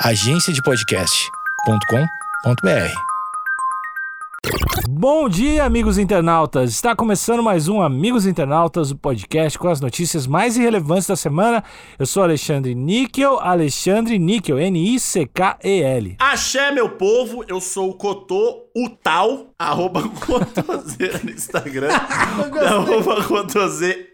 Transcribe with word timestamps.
agenciadepodcast.com.br. 0.00 2.92
Bom 4.88 5.28
dia, 5.28 5.64
amigos 5.64 5.96
internautas! 5.96 6.70
Está 6.70 6.94
começando 6.94 7.42
mais 7.42 7.66
um 7.66 7.80
Amigos 7.80 8.26
Internautas, 8.26 8.90
o 8.90 8.96
podcast 8.96 9.58
com 9.58 9.68
as 9.68 9.80
notícias 9.80 10.26
mais 10.26 10.58
irrelevantes 10.58 11.06
da 11.06 11.16
semana. 11.16 11.64
Eu 11.98 12.04
sou 12.04 12.22
Alexandre 12.22 12.74
Níquel, 12.74 13.40
Alexandre 13.40 14.18
Níquel, 14.18 14.58
N-I-C-K-E-L. 14.58 16.16
Axé, 16.18 16.70
meu 16.72 16.90
povo, 16.90 17.42
eu 17.48 17.60
sou 17.60 17.90
o 17.90 17.94
Cotô, 17.94 18.64
o 18.76 18.90
tal, 19.02 19.46
arroba 19.58 20.02
Cotoseira 20.26 21.20
no 21.24 21.30
Instagram, 21.30 21.88
arroba 21.90 23.24
Cotoseira 23.24 24.04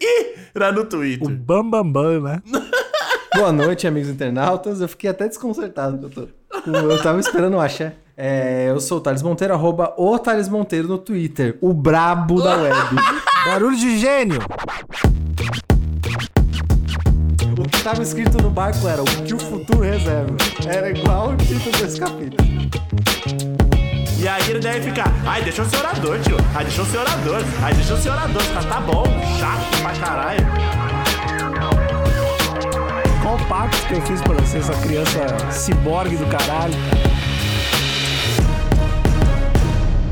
no 0.73 0.81
O 0.81 0.85
Twitter. 0.85 1.29
Bambambam, 1.29 1.91
Bam, 1.91 2.21
Bam, 2.21 2.23
né? 2.29 2.41
Boa 3.35 3.51
noite, 3.51 3.87
amigos 3.87 4.09
internautas. 4.09 4.79
Eu 4.79 4.87
fiquei 4.87 5.09
até 5.09 5.27
desconcertado 5.27 6.07
que 6.07 6.69
eu 6.69 7.01
tava 7.01 7.19
esperando 7.19 7.55
o 7.55 7.59
axé. 7.59 7.95
É, 8.15 8.67
eu 8.69 8.79
sou 8.79 8.99
o 8.99 9.01
Thales 9.01 9.23
Monteiro, 9.23 9.55
arroba 9.55 9.91
o 9.97 10.19
Thales 10.19 10.47
Monteiro 10.47 10.87
no 10.87 10.99
Twitter. 10.99 11.57
O 11.59 11.73
brabo 11.73 12.41
da 12.41 12.55
web. 12.57 12.95
Barulho 13.45 13.75
de 13.75 13.97
gênio! 13.97 14.39
O 17.57 17.67
que 17.67 17.83
tava 17.83 18.03
escrito 18.03 18.41
no 18.41 18.51
barco 18.51 18.87
era 18.87 19.01
o 19.01 19.05
que 19.05 19.33
o 19.33 19.39
futuro 19.39 19.81
reserva. 19.81 20.35
Era 20.67 20.91
igual 20.91 21.31
o 21.31 21.37
título 21.37 21.75
desse 21.77 21.99
capítulo. 21.99 22.37
E 24.19 24.27
aí 24.27 24.49
ele 24.49 24.59
deve 24.59 24.89
ficar, 24.89 25.11
ai, 25.25 25.43
deixa 25.43 25.63
eu 25.63 25.65
ser 25.65 25.77
orador, 25.77 26.19
tio. 26.19 26.37
Ai, 26.55 26.65
deixa 26.65 26.81
eu 26.81 26.85
ser 26.85 26.97
orador. 26.99 27.41
Ai, 27.63 27.73
deixa 27.73 27.93
eu 27.93 27.97
ser 27.97 28.09
orador. 28.09 28.41
Fica, 28.41 28.63
tá 28.63 28.79
bom, 28.79 29.03
chato 29.39 29.81
pra 29.81 29.91
caralho. 29.93 30.92
O 33.33 33.47
pacto 33.47 33.87
que 33.87 33.93
eu 33.95 34.01
fiz 34.01 34.21
pra 34.21 34.33
você, 34.35 34.57
essa 34.59 34.73
criança 34.81 35.51
ciborgue 35.51 36.15
do 36.17 36.25
caralho? 36.27 36.73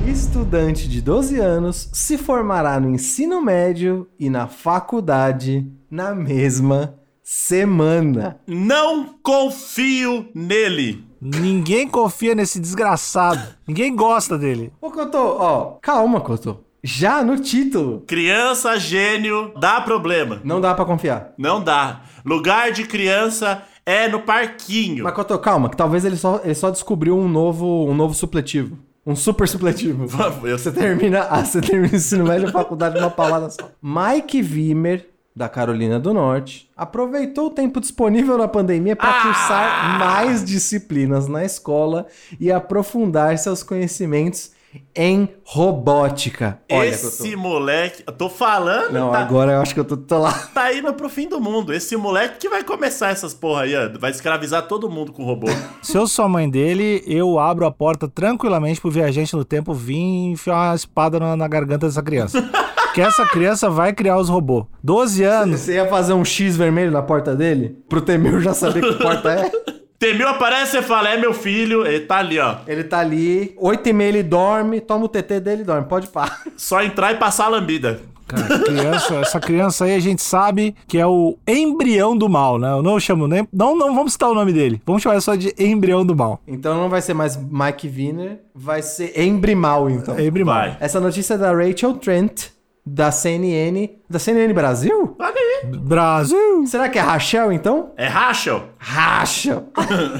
Estudante 0.08 0.88
de 0.88 1.02
12 1.02 1.40
anos 1.40 1.90
se 1.94 2.18
formará 2.18 2.80
no 2.80 2.90
ensino 2.90 3.42
médio 3.42 4.08
e 4.20 4.30
na 4.30 4.48
faculdade 4.48 5.68
na 5.90 6.16
mesma 6.16 6.96
semana. 7.22 8.40
Não 8.48 9.16
confio 9.22 10.28
nele. 10.34 11.06
Ninguém 11.22 11.88
confia 11.88 12.34
nesse 12.34 12.60
desgraçado. 12.60 13.42
Ninguém 13.68 13.96
gosta 13.96 14.38
dele. 14.38 14.74
Ô, 14.82 14.90
Cotô, 14.90 15.38
ó, 15.40 15.78
calma, 15.82 16.20
Cotô. 16.22 16.58
Já 16.84 17.24
no 17.24 17.38
título, 17.38 18.02
Criança 18.08 18.80
gênio 18.80 19.54
dá 19.60 19.80
problema. 19.82 20.42
não 20.44 20.60
dá 20.60 20.74
pra 20.74 20.84
confiar. 20.84 21.32
Não 21.38 21.64
dá. 21.64 22.02
Lugar 22.26 22.72
de 22.72 22.84
criança 22.86 23.64
é 23.86 24.08
no 24.08 24.22
parquinho. 24.22 25.04
Mas, 25.04 25.14
Cotô, 25.14 25.38
calma, 25.40 25.70
que 25.70 25.78
talvez 25.78 26.06
ele 26.06 26.16
só, 26.16 26.42
ele 26.44 26.56
só 26.56 26.70
descobriu 26.70 27.18
um 27.18 27.28
novo, 27.28 27.86
um 27.90 27.94
novo 27.96 28.14
supletivo. 28.14 28.78
Um 29.06 29.16
super 29.16 29.48
supletivo. 29.48 30.06
Eu- 30.46 30.58
Você 30.58 30.72
termina, 30.72 31.22
ah, 31.30 31.44
você 31.44 31.60
termina 31.60 31.92
o 31.94 31.96
ensino 31.96 32.24
médio 32.26 32.48
e 32.50 32.52
faculdade 32.52 32.96
numa 33.00 33.10
palavra 33.10 33.50
só. 33.50 33.70
Mike 33.82 34.42
Wimmer, 34.42 35.08
da 35.36 35.48
Carolina 35.50 36.00
do 36.00 36.14
Norte, 36.14 36.70
aproveitou 36.78 37.48
o 37.48 37.50
tempo 37.50 37.80
disponível 37.80 38.38
na 38.38 38.48
pandemia 38.48 38.96
para 38.96 39.10
Ah! 39.10 39.22
cursar 39.24 39.98
mais 40.00 40.44
disciplinas 40.46 41.28
na 41.28 41.44
escola 41.44 42.06
e 42.40 42.52
aprofundar 42.52 43.36
seus 43.40 43.64
conhecimentos 43.64 44.52
em 44.96 45.30
robótica. 45.44 46.60
Olha, 46.72 46.88
Esse 46.88 47.32
Cotô. 47.32 47.38
moleque, 47.38 48.04
eu 48.06 48.14
tô 48.14 48.30
falando, 48.30 48.92
Não, 48.92 49.12
tá, 49.12 49.20
agora 49.20 49.54
eu 49.54 49.62
acho 49.62 49.74
que 49.74 49.80
eu 49.80 49.86
tô, 49.86 49.98
tô 49.98 50.20
lá. 50.20 50.32
tá 50.54 50.74
indo 50.74 50.94
pro 50.94 51.10
fim 51.10 51.28
do 51.28 51.40
mundo. 51.40 51.74
Esse 51.74 51.96
moleque 51.96 52.40
que 52.40 52.50
vai 52.50 52.64
começar 52.64 53.10
essas 53.10 53.34
porra 53.34 53.64
aí, 53.64 53.76
ó, 53.76 53.90
vai 54.00 54.12
escravizar 54.12 54.64
todo 54.64 54.90
mundo 54.90 55.12
com 55.12 55.24
robô. 55.24 55.48
Se 55.82 55.98
eu 55.98 56.08
sou 56.08 56.26
a 56.26 56.30
mãe 56.30 56.50
dele, 56.50 57.04
eu 57.06 57.40
abro 57.40 57.66
a 57.66 57.72
porta 57.72 58.08
tranquilamente 58.08 58.80
pro 58.80 58.92
viajante 58.92 59.36
no 59.36 59.44
tempo 59.46 59.74
vir 59.74 59.96
e 59.96 60.32
enfiar 60.32 60.56
uma 60.70 60.76
espada 60.76 61.20
na, 61.20 61.36
na 61.36 61.48
garganta 61.48 61.88
dessa 61.88 62.02
criança. 62.02 62.42
que 62.94 63.02
essa 63.02 63.26
criança 63.26 63.70
vai 63.70 63.94
criar 63.94 64.18
os 64.18 64.30
robôs. 64.30 64.66
12 64.84 65.24
anos. 65.24 65.62
Você 65.62 65.76
ia 65.76 65.88
fazer 65.88 66.14
um 66.14 66.26
X 66.26 66.58
vermelho 66.58 66.92
na 66.92 67.02
porta 67.02 67.36
dele? 67.36 67.78
Pro 67.88 68.02
Temeu 68.02 68.40
já 68.42 68.54
saber 68.54 68.82
que 68.82 69.02
porta 69.02 69.32
é? 69.32 69.52
Temil 70.02 70.28
aparece 70.28 70.80
e 70.80 70.82
fala, 70.82 71.10
é 71.10 71.18
meu 71.18 71.32
filho, 71.32 71.86
ele 71.86 72.00
tá 72.00 72.18
ali, 72.18 72.40
ó. 72.40 72.56
Ele 72.66 72.84
tá 72.84 72.98
ali, 72.98 73.54
8 73.56 73.88
e 73.88 73.94
meia 73.94 74.10
ele 74.10 74.24
dorme, 74.24 74.82
toma 74.82 75.06
o 75.06 75.08
TT 75.08 75.40
dele 75.40 75.62
e 75.62 75.64
dorme. 75.64 75.88
Pode 75.88 76.08
pá. 76.08 76.40
Só 76.58 76.82
entrar 76.82 77.12
e 77.12 77.18
passar 77.18 77.46
a 77.46 77.50
lambida. 77.50 78.02
Cara, 78.26 78.60
criança, 78.64 79.16
essa 79.18 79.40
criança 79.40 79.86
aí 79.86 79.94
a 79.94 80.00
gente 80.00 80.24
sabe 80.24 80.76
que 80.88 80.98
é 80.98 81.06
o 81.06 81.38
embrião 81.48 82.18
do 82.18 82.28
mal, 82.28 82.58
né? 82.58 82.72
Eu 82.72 82.82
não 82.82 83.00
chamo 83.00 83.28
nem. 83.28 83.48
Não, 83.54 83.78
não 83.78 83.94
vamos 83.94 84.14
citar 84.14 84.32
o 84.32 84.34
nome 84.34 84.52
dele. 84.52 84.82
Vamos 84.88 85.04
chamar 85.04 85.22
só 85.22 85.36
de 85.36 85.54
embrião 85.60 86.04
do 86.04 86.16
mal. 86.16 86.40
Então 86.48 86.76
não 86.76 86.90
vai 86.90 87.04
ser 87.04 87.14
mais 87.14 87.38
Mike 87.38 87.88
Wiener, 87.88 88.40
vai 88.56 88.82
ser 88.82 89.22
Embrimal, 89.22 89.88
então. 89.88 90.20
Embrião. 90.20 90.48
Vai. 90.48 90.78
Essa 90.80 91.00
notícia 91.00 91.36
é 91.36 91.38
da 91.38 91.54
Rachel 91.54 91.94
Trent, 91.94 92.48
da 92.84 93.12
CNN. 93.12 93.88
Da 94.10 94.18
CNN 94.18 94.52
Brasil? 94.52 95.16
Olha 95.20 95.28
aí. 95.28 95.31
Brasil! 95.66 96.66
Será 96.68 96.90
que 96.90 96.98
é 96.98 97.02
Rachel, 97.02 97.52
então? 97.52 97.92
É 97.98 98.08
Rachel. 98.08 98.64
Rachel! 98.78 99.66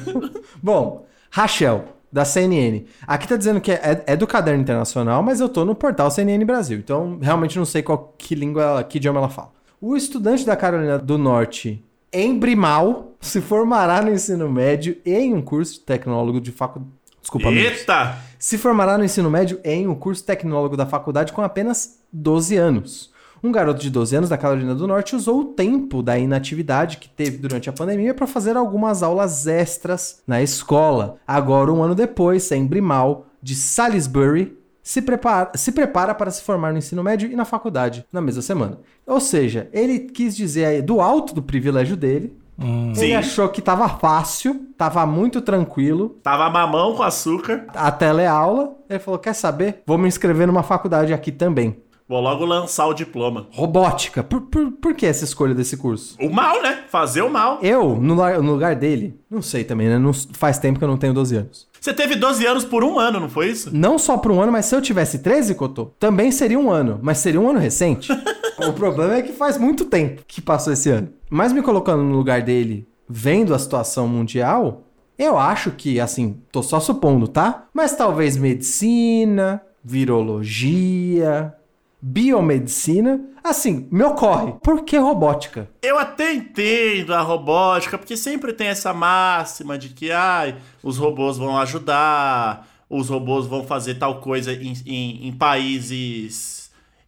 Bom, 0.62 1.06
Rachel, 1.30 1.86
da 2.12 2.26
CNN. 2.26 2.86
Aqui 3.08 3.28
tá 3.28 3.36
dizendo 3.36 3.62
que 3.62 3.72
é, 3.72 4.04
é 4.06 4.16
do 4.16 4.28
Caderno 4.28 4.62
Internacional, 4.62 5.24
mas 5.24 5.40
eu 5.40 5.50
tô 5.50 5.66
no 5.66 5.76
portal 5.76 6.12
CNN 6.12 6.44
Brasil. 6.46 6.78
Então, 6.78 7.18
realmente 7.22 7.58
não 7.58 7.66
sei 7.66 7.82
qual 7.82 8.14
que 8.18 8.36
língua, 8.36 8.64
ela- 8.64 8.84
que 8.84 8.98
idioma 8.98 9.20
ela 9.20 9.30
fala. 9.30 9.52
O 9.80 9.96
estudante 9.96 10.46
da 10.46 10.56
Carolina 10.56 10.98
do 11.00 11.18
Norte, 11.18 11.84
Embrimal, 12.14 13.14
se 13.20 13.40
formará 13.42 14.02
no 14.02 14.12
ensino 14.12 14.50
médio 14.50 14.98
e 15.06 15.14
em 15.14 15.34
um 15.34 15.42
curso 15.42 15.74
de 15.76 15.80
tecnólogo 15.82 16.42
de 16.42 16.52
faculdade. 16.52 16.92
Desculpa, 17.22 17.48
amigos. 17.48 17.80
Eita! 17.80 18.18
Se 18.38 18.58
formará 18.58 18.98
no 18.98 19.04
ensino 19.06 19.30
médio 19.30 19.60
em 19.64 19.88
um 19.88 19.96
curso 19.96 20.24
tecnólogo 20.26 20.76
da 20.76 20.86
faculdade 20.86 21.32
com 21.32 21.42
apenas 21.42 22.00
12 22.12 22.58
anos. 22.58 23.12
Um 23.44 23.52
garoto 23.52 23.82
de 23.82 23.90
12 23.90 24.16
anos 24.16 24.30
da 24.30 24.38
Carolina 24.38 24.76
do 24.76 24.88
Norte 24.88 25.16
usou 25.16 25.40
o 25.42 25.46
tempo 25.46 26.04
da 26.04 26.18
inatividade 26.18 26.98
que 26.98 27.10
teve 27.10 27.38
durante 27.38 27.70
a 27.70 27.74
pandemia 27.74 28.14
para 28.14 28.28
fazer 28.28 28.56
algumas 28.56 29.02
aulas 29.02 29.48
extras 29.48 30.22
na 30.28 30.42
escola. 30.44 31.16
Agora, 31.28 31.72
um 31.72 31.82
ano 31.82 31.96
depois, 31.96 32.52
em 32.52 32.66
Brimal, 32.68 33.26
de 33.42 33.56
Salisbury, 33.56 34.56
se 34.84 35.02
prepara, 35.02 35.52
se 35.56 35.72
prepara 35.72 36.14
para 36.14 36.30
se 36.30 36.44
formar 36.44 36.72
no 36.72 36.78
ensino 36.78 37.04
médio 37.04 37.32
e 37.32 37.36
na 37.36 37.46
faculdade 37.46 38.06
na 38.12 38.22
mesma 38.22 38.42
semana. 38.44 38.78
Ou 39.08 39.20
seja, 39.20 39.70
ele 39.74 40.00
quis 40.00 40.36
dizer 40.36 40.66
aí 40.66 40.82
do 40.82 41.02
alto 41.02 41.34
do 41.34 41.42
privilégio 41.42 41.98
dele. 41.98 42.38
Ele 42.60 42.96
Sim. 42.96 43.14
achou 43.16 43.50
que 43.50 43.60
tava 43.60 43.90
fácil, 43.90 44.68
tava 44.78 45.04
muito 45.04 45.42
tranquilo, 45.42 46.18
Tava 46.22 46.48
mamão 46.48 46.96
com 46.96 47.02
açúcar. 47.02 47.66
a 47.74 47.92
teleaula. 47.92 48.76
Ele 48.88 49.00
falou: 49.00 49.20
Quer 49.20 49.34
saber? 49.34 49.82
Vou 49.88 49.98
me 49.98 50.08
inscrever 50.08 50.46
numa 50.46 50.62
faculdade 50.62 51.12
aqui 51.12 51.32
também. 51.32 51.78
Vou 52.12 52.20
logo 52.20 52.44
lançar 52.44 52.88
o 52.88 52.94
diploma. 52.94 53.48
Robótica. 53.52 54.22
Por, 54.22 54.42
por, 54.42 54.70
por 54.70 54.94
que 54.94 55.06
essa 55.06 55.24
escolha 55.24 55.56
desse 55.56 55.78
curso? 55.78 56.18
O 56.20 56.30
mal, 56.30 56.62
né? 56.62 56.84
Fazer 56.90 57.22
o 57.22 57.30
mal. 57.30 57.60
Eu, 57.62 57.96
no, 57.96 58.16
no 58.16 58.52
lugar 58.52 58.76
dele, 58.76 59.18
não 59.30 59.42
sei 59.42 59.64
também, 59.64 59.88
né? 59.88 59.98
Não, 59.98 60.12
faz 60.14 60.60
tempo 60.60 60.78
que 60.78 60.84
eu 60.84 60.90
não 60.90 60.98
tenho 60.98 61.14
12 61.14 61.38
anos. 61.38 61.70
Você 61.80 61.94
teve 61.94 62.18
12 62.18 62.46
anos 62.46 62.66
por 62.66 62.84
um 62.84 63.00
ano, 63.00 63.18
não 63.18 63.30
foi 63.30 63.48
isso? 63.48 63.70
Não 63.74 63.98
só 63.98 64.18
por 64.18 64.30
um 64.30 64.42
ano, 64.42 64.52
mas 64.52 64.66
se 64.66 64.76
eu 64.76 64.82
tivesse 64.82 65.20
13, 65.20 65.56
Cotô, 65.56 65.86
também 65.98 66.34
seria 66.34 66.60
um 66.60 66.70
ano. 66.70 67.00
Mas 67.02 67.20
seria 67.20 67.40
um 67.40 67.50
ano 67.50 67.60
recente. 67.60 68.12
o 68.60 68.74
problema 68.74 69.16
é 69.16 69.22
que 69.22 69.32
faz 69.32 69.58
muito 69.58 69.86
tempo 69.86 70.24
que 70.28 70.42
passou 70.42 70.74
esse 70.74 70.90
ano. 70.90 71.08
Mas 71.30 71.54
me 71.54 71.62
colocando 71.62 72.04
no 72.04 72.18
lugar 72.18 72.42
dele, 72.42 72.86
vendo 73.08 73.56
a 73.56 73.60
situação 73.60 74.06
mundial, 74.06 74.84
eu 75.18 75.40
acho 75.40 75.72
que, 75.72 75.98
assim, 75.98 76.42
tô 76.52 76.62
só 76.62 76.82
supondo, 76.82 77.26
tá? 77.26 77.68
Mas 77.74 77.96
talvez 77.96 78.36
medicina, 78.36 79.62
virologia, 79.82 81.56
biomedicina. 82.02 83.22
Assim, 83.44 83.88
me 83.92 84.04
ocorre. 84.04 84.54
Por 84.64 84.84
que 84.84 84.98
robótica? 84.98 85.70
Eu 85.82 85.98
até 85.98 86.34
entendo 86.34 87.14
a 87.14 87.22
robótica, 87.22 87.98
porque 87.98 88.16
sempre 88.18 88.54
tem 88.54 88.68
essa 88.68 88.94
máxima 88.94 89.78
de 89.78 89.90
que 89.90 90.12
ai, 90.12 90.56
os 90.84 90.98
robôs 90.98 91.38
vão 91.38 91.58
ajudar, 91.58 92.68
os 92.90 93.10
robôs 93.10 93.46
vão 93.48 93.64
fazer 93.66 93.96
tal 93.96 94.20
coisa 94.20 94.54
em, 94.54 94.74
em- 94.86 95.28
em 95.28 95.32
países 95.34 96.60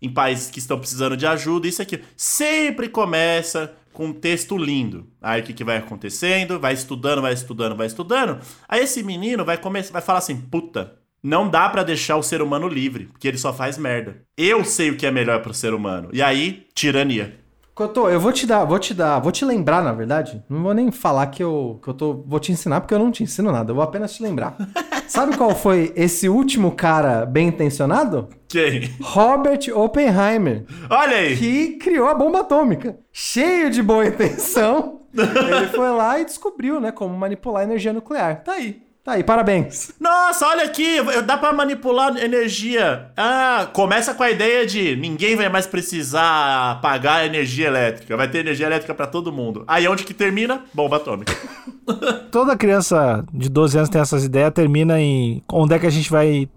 em 0.01 0.09
países 0.09 0.50
que 0.51 0.59
estão 0.59 0.77
precisando 0.77 1.15
de 1.15 1.25
ajuda, 1.25 1.65
isso 1.65 1.81
aqui. 1.81 2.01
Sempre 2.17 2.89
começa 2.89 3.73
com 3.94 4.07
um 4.07 4.13
texto 4.13 4.57
lindo. 4.57 5.07
Aí 5.21 5.39
o 5.39 5.44
que, 5.45 5.53
que 5.53 5.63
vai 5.63 5.77
acontecendo? 5.77 6.59
Vai 6.59 6.73
estudando, 6.73 7.21
vai 7.21 7.31
estudando, 7.31 7.73
vai 7.73 7.88
estudando. 7.88 8.38
Aí 8.67 8.81
esse 8.83 9.01
menino 9.01 9.45
vai 9.45 9.57
começar, 9.57 9.94
vai 9.94 10.01
falar 10.01 10.19
assim: 10.19 10.35
puta, 10.35 10.95
não 11.23 11.47
dá 11.47 11.69
pra 11.69 11.83
deixar 11.83 12.17
o 12.17 12.23
ser 12.23 12.41
humano 12.41 12.67
livre, 12.67 13.05
porque 13.05 13.27
ele 13.27 13.37
só 13.37 13.53
faz 13.53 13.77
merda. 13.77 14.17
Eu 14.37 14.65
sei 14.65 14.89
o 14.89 14.97
que 14.97 15.05
é 15.05 15.11
melhor 15.11 15.41
pro 15.41 15.53
ser 15.53 15.73
humano. 15.73 16.09
E 16.11 16.21
aí, 16.21 16.67
tirania. 16.75 17.39
Cotô, 17.73 18.07
eu 18.07 18.19
vou 18.19 18.31
te 18.31 18.45
dar, 18.45 18.65
vou 18.65 18.77
te 18.77 18.93
dar, 18.93 19.19
vou 19.19 19.31
te 19.31 19.43
lembrar, 19.43 19.81
na 19.83 19.93
verdade. 19.93 20.43
Não 20.47 20.61
vou 20.61 20.73
nem 20.75 20.91
falar 20.91 21.27
que 21.27 21.41
eu, 21.43 21.79
que 21.81 21.89
eu 21.89 21.93
tô, 21.95 22.13
vou 22.27 22.39
te 22.39 22.51
ensinar, 22.51 22.81
porque 22.81 22.93
eu 22.93 22.99
não 22.99 23.11
te 23.11 23.23
ensino 23.23 23.51
nada. 23.51 23.71
Eu 23.71 23.75
vou 23.75 23.83
apenas 23.83 24.13
te 24.13 24.21
lembrar. 24.21 24.55
Sabe 25.07 25.35
qual 25.35 25.55
foi 25.55 25.91
esse 25.95 26.29
último 26.29 26.71
cara 26.73 27.25
bem 27.25 27.47
intencionado? 27.47 28.29
Quem? 28.47 28.93
Robert 29.01 29.59
Oppenheimer, 29.73 30.65
Olha 30.87 31.17
aí! 31.17 31.35
que 31.35 31.77
criou 31.77 32.07
a 32.07 32.13
bomba 32.13 32.41
atômica. 32.41 32.99
Cheio 33.11 33.71
de 33.71 33.81
boa 33.81 34.05
intenção, 34.05 35.01
Ele 35.13 35.67
foi 35.67 35.89
lá 35.91 36.19
e 36.19 36.25
descobriu, 36.25 36.79
né, 36.79 36.91
como 36.91 37.15
manipular 37.15 37.61
a 37.61 37.65
energia 37.65 37.93
nuclear. 37.93 38.43
Tá 38.43 38.53
aí. 38.53 38.81
Tá 39.03 39.13
aí, 39.13 39.23
parabéns. 39.23 39.91
Nossa, 40.00 40.47
olha 40.47 40.63
aqui, 40.63 40.95
dá 41.25 41.38
pra 41.38 41.51
manipular 41.51 42.15
energia. 42.15 43.11
Ah, 43.17 43.67
começa 43.73 44.13
com 44.13 44.23
a 44.23 44.31
ideia 44.31 44.65
de 44.65 44.95
ninguém 44.95 45.35
vai 45.35 45.50
mais 45.50 45.67
precisar 45.67 46.79
pagar 46.81 47.25
energia 47.25 47.67
elétrica. 47.67 48.15
Vai 48.15 48.29
ter 48.29 48.38
energia 48.38 48.65
elétrica 48.65 48.94
pra 48.94 49.05
todo 49.05 49.29
mundo. 49.29 49.65
Aí 49.67 49.85
onde 49.89 50.05
que 50.05 50.13
termina? 50.13 50.63
Bomba 50.73 50.95
atômica. 50.95 51.35
Toda 52.31 52.55
criança 52.55 53.25
de 53.33 53.50
12 53.50 53.77
anos 53.77 53.89
tem 53.89 54.00
essas 54.00 54.23
ideias, 54.23 54.53
termina 54.53 54.97
em 55.01 55.44
onde 55.51 55.75
é 55.75 55.79
que 55.79 55.88
a 55.88 55.91
gente 55.91 56.09
vai 56.09 56.47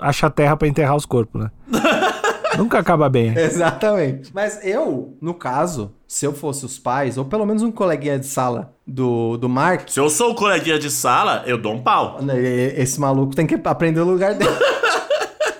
achar 0.00 0.30
terra 0.30 0.56
pra 0.56 0.68
enterrar 0.68 0.94
os 0.94 1.04
corpos, 1.04 1.42
né? 1.42 1.50
Nunca 2.56 2.78
acaba 2.78 3.08
bem. 3.08 3.36
Exatamente. 3.36 4.30
Mas 4.32 4.64
eu, 4.64 5.16
no 5.20 5.34
caso, 5.34 5.92
se 6.08 6.24
eu 6.26 6.32
fosse 6.32 6.64
os 6.64 6.78
pais, 6.78 7.18
ou 7.18 7.24
pelo 7.26 7.44
menos 7.44 7.62
um 7.62 7.70
coleguinha 7.70 8.18
de 8.18 8.24
sala 8.24 8.72
do, 8.86 9.36
do 9.36 9.46
Mark, 9.46 9.90
Se 9.90 10.00
eu 10.00 10.08
sou 10.08 10.30
o 10.30 10.34
coleguinha 10.34 10.78
de 10.78 10.90
sala, 10.90 11.44
eu 11.46 11.58
dou 11.58 11.74
um 11.74 11.82
pau. 11.82 12.22
né, 12.22 12.34
esse 12.80 12.98
maluco 12.98 13.36
tem 13.36 13.46
que 13.46 13.60
aprender 13.62 14.00
o 14.00 14.04
lugar 14.10 14.34
dele. 14.34 14.50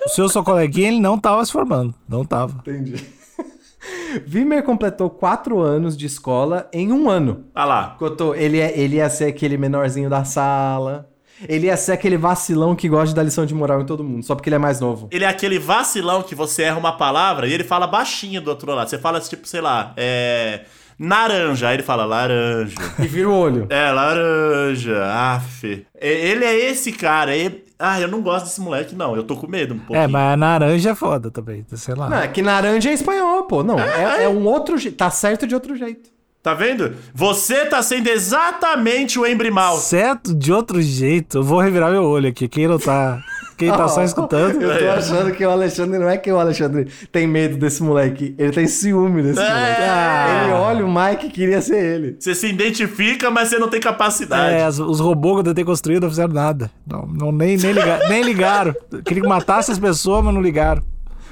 O 0.06 0.08
seu 0.08 0.26
seu 0.26 0.42
coleguinha, 0.42 0.88
ele 0.88 1.00
não 1.00 1.18
tava 1.18 1.44
se 1.44 1.52
formando. 1.52 1.94
Não 2.08 2.24
tava. 2.24 2.60
Entendi. 2.66 2.96
Vimer 4.26 4.62
completou 4.62 5.10
quatro 5.10 5.60
anos 5.60 5.94
de 5.94 6.06
escola 6.06 6.66
em 6.72 6.90
um 6.90 7.10
ano. 7.10 7.44
Olha 7.54 7.64
lá. 7.66 7.96
Cotô, 7.98 8.34
ele, 8.34 8.58
é, 8.58 8.76
ele 8.78 8.96
ia 8.96 9.10
ser 9.10 9.26
aquele 9.26 9.58
menorzinho 9.58 10.08
da 10.08 10.24
sala. 10.24 11.10
Ele 11.46 11.66
ia 11.66 11.76
ser 11.76 11.92
aquele 11.92 12.16
vacilão 12.16 12.74
que 12.74 12.88
gosta 12.88 13.08
de 13.08 13.14
dar 13.14 13.22
lição 13.22 13.44
de 13.44 13.54
moral 13.54 13.80
em 13.82 13.86
todo 13.86 14.02
mundo, 14.02 14.24
só 14.24 14.34
porque 14.34 14.48
ele 14.48 14.56
é 14.56 14.58
mais 14.58 14.80
novo. 14.80 15.08
Ele 15.10 15.24
é 15.24 15.28
aquele 15.28 15.58
vacilão 15.58 16.22
que 16.22 16.34
você 16.34 16.62
erra 16.62 16.78
uma 16.78 16.92
palavra 16.96 17.46
e 17.46 17.52
ele 17.52 17.64
fala 17.64 17.86
baixinho 17.86 18.40
do 18.40 18.48
outro 18.48 18.72
lado. 18.72 18.88
Você 18.88 18.98
fala 18.98 19.20
tipo, 19.20 19.46
sei 19.46 19.60
lá, 19.60 19.92
é. 19.96 20.62
Naranja. 20.98 21.68
Aí 21.68 21.76
ele 21.76 21.82
fala 21.84 22.04
laranja. 22.04 22.74
E 22.98 23.06
vira 23.06 23.28
o 23.28 23.32
olho. 23.32 23.66
É, 23.70 23.90
laranja. 23.92 25.04
Aff. 25.04 25.64
E- 25.64 25.86
Ele 26.00 26.44
é 26.44 26.70
esse 26.70 26.90
cara. 26.90 27.36
E... 27.36 27.64
Ah, 27.78 28.00
eu 28.00 28.08
não 28.08 28.20
gosto 28.20 28.46
desse 28.46 28.60
moleque, 28.60 28.96
não. 28.96 29.14
Eu 29.14 29.22
tô 29.22 29.36
com 29.36 29.46
medo 29.46 29.74
um 29.74 29.78
pouquinho. 29.78 30.00
É, 30.00 30.08
mas 30.08 30.32
a 30.32 30.36
naranja 30.36 30.90
é 30.90 30.94
foda 30.96 31.30
também. 31.30 31.64
Sei 31.74 31.94
lá. 31.94 32.08
Não, 32.10 32.18
é 32.18 32.26
que 32.26 32.42
naranja 32.42 32.90
é 32.90 32.92
espanhol, 32.92 33.44
pô. 33.44 33.62
Não, 33.62 33.78
é, 33.78 34.24
é 34.24 34.28
um 34.28 34.44
outro 34.44 34.76
jeito. 34.76 34.96
Tá 34.96 35.08
certo 35.10 35.46
de 35.46 35.54
outro 35.54 35.76
jeito. 35.76 36.10
Tá 36.42 36.54
vendo? 36.54 36.94
Você 37.14 37.66
tá 37.66 37.82
sendo 37.82 38.08
exatamente 38.08 39.18
o 39.18 39.26
embrimal. 39.26 39.76
Certo 39.78 40.34
de 40.34 40.52
outro 40.52 40.80
jeito. 40.80 41.38
Eu 41.38 41.42
vou 41.42 41.60
revirar 41.60 41.90
meu 41.90 42.04
olho 42.04 42.28
aqui. 42.28 42.48
Quem 42.48 42.66
não 42.68 42.78
tá. 42.78 43.20
Quem 43.58 43.70
tá 43.72 43.88
só 43.88 44.02
escutando. 44.04 44.62
Eu 44.62 44.78
tô 44.78 44.88
achando 44.88 45.32
que 45.32 45.44
o 45.44 45.50
Alexandre 45.50 45.98
não 45.98 46.08
é 46.08 46.16
que 46.16 46.30
o 46.30 46.38
Alexandre 46.38 46.86
tem 47.10 47.26
medo 47.26 47.56
desse 47.58 47.82
moleque. 47.82 48.34
Ele 48.38 48.52
tem 48.52 48.66
ciúme 48.68 49.20
desse 49.20 49.40
É. 49.40 49.48
moleque. 49.48 50.44
Ele 50.44 50.52
olha 50.52 50.86
o 50.86 50.88
Mike 50.94 51.26
e 51.26 51.30
queria 51.30 51.60
ser 51.60 51.84
ele. 51.84 52.16
Você 52.18 52.34
se 52.36 52.46
identifica, 52.46 53.30
mas 53.32 53.48
você 53.48 53.58
não 53.58 53.68
tem 53.68 53.80
capacidade. 53.80 54.54
É, 54.54 54.68
os 54.68 55.00
robôs 55.00 55.34
que 55.34 55.40
eu 55.40 55.44
tentei 55.52 55.64
construir 55.64 56.00
não 56.00 56.08
fizeram 56.08 56.32
nada. 56.32 56.70
Não, 56.86 57.04
não- 57.04 57.32
nem, 57.32 57.56
nem, 57.56 57.72
liga- 57.72 58.00
nem 58.08 58.22
ligaram. 58.22 58.74
Queria 59.04 59.22
que 59.24 59.28
matasse 59.28 59.72
as 59.72 59.78
pessoas, 59.78 60.24
mas 60.24 60.32
não 60.32 60.40
ligaram. 60.40 60.82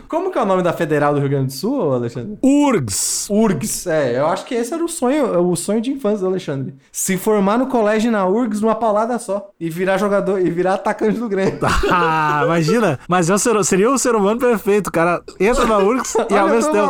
Como 0.09 0.31
que 0.31 0.39
é 0.39 0.43
o 0.43 0.47
nome 0.47 0.63
da 0.63 0.73
Federal 0.73 1.13
do 1.15 1.21
Rio 1.21 1.29
Grande 1.29 1.47
do 1.47 1.53
Sul, 1.53 1.93
Alexandre? 1.95 2.39
URGS. 2.43 3.27
URGS. 3.31 3.87
É, 3.87 4.19
eu 4.19 4.27
acho 4.27 4.45
que 4.45 4.55
esse 4.55 4.73
era 4.73 4.85
o 4.85 4.89
sonho, 4.89 5.41
o 5.51 5.57
sonho 5.57 5.81
de 5.81 5.91
infância 5.91 6.19
do 6.21 6.27
Alexandre. 6.27 6.75
Se 6.93 7.17
formar 7.17 7.59
no 7.59 7.67
colégio 7.67 8.11
na 8.11 8.27
URGS 8.27 8.61
numa 8.61 8.75
paulada 8.75 9.19
só. 9.19 9.51
E 9.59 9.69
virar 9.71 9.99
jogador, 9.99 10.41
e 10.41 10.51
virar 10.51 10.75
atacante 10.75 11.19
do 11.19 11.29
Grêmio. 11.29 11.59
Ah, 11.91 12.43
imagina. 12.45 12.99
Mas 13.09 13.31
é 13.31 13.35
o 13.35 13.39
ser- 13.39 13.65
seria 13.65 13.91
o 13.91 13.99
ser 13.99 14.15
humano 14.15 14.39
perfeito. 14.39 14.89
O 14.89 14.93
cara 14.93 15.23
entra 15.41 15.65
na 15.65 15.79
URGS 15.79 16.15
e 16.31 16.35
ao 16.37 16.49
eu 16.49 16.55
mesmo 16.55 16.73
tempo. 16.73 16.87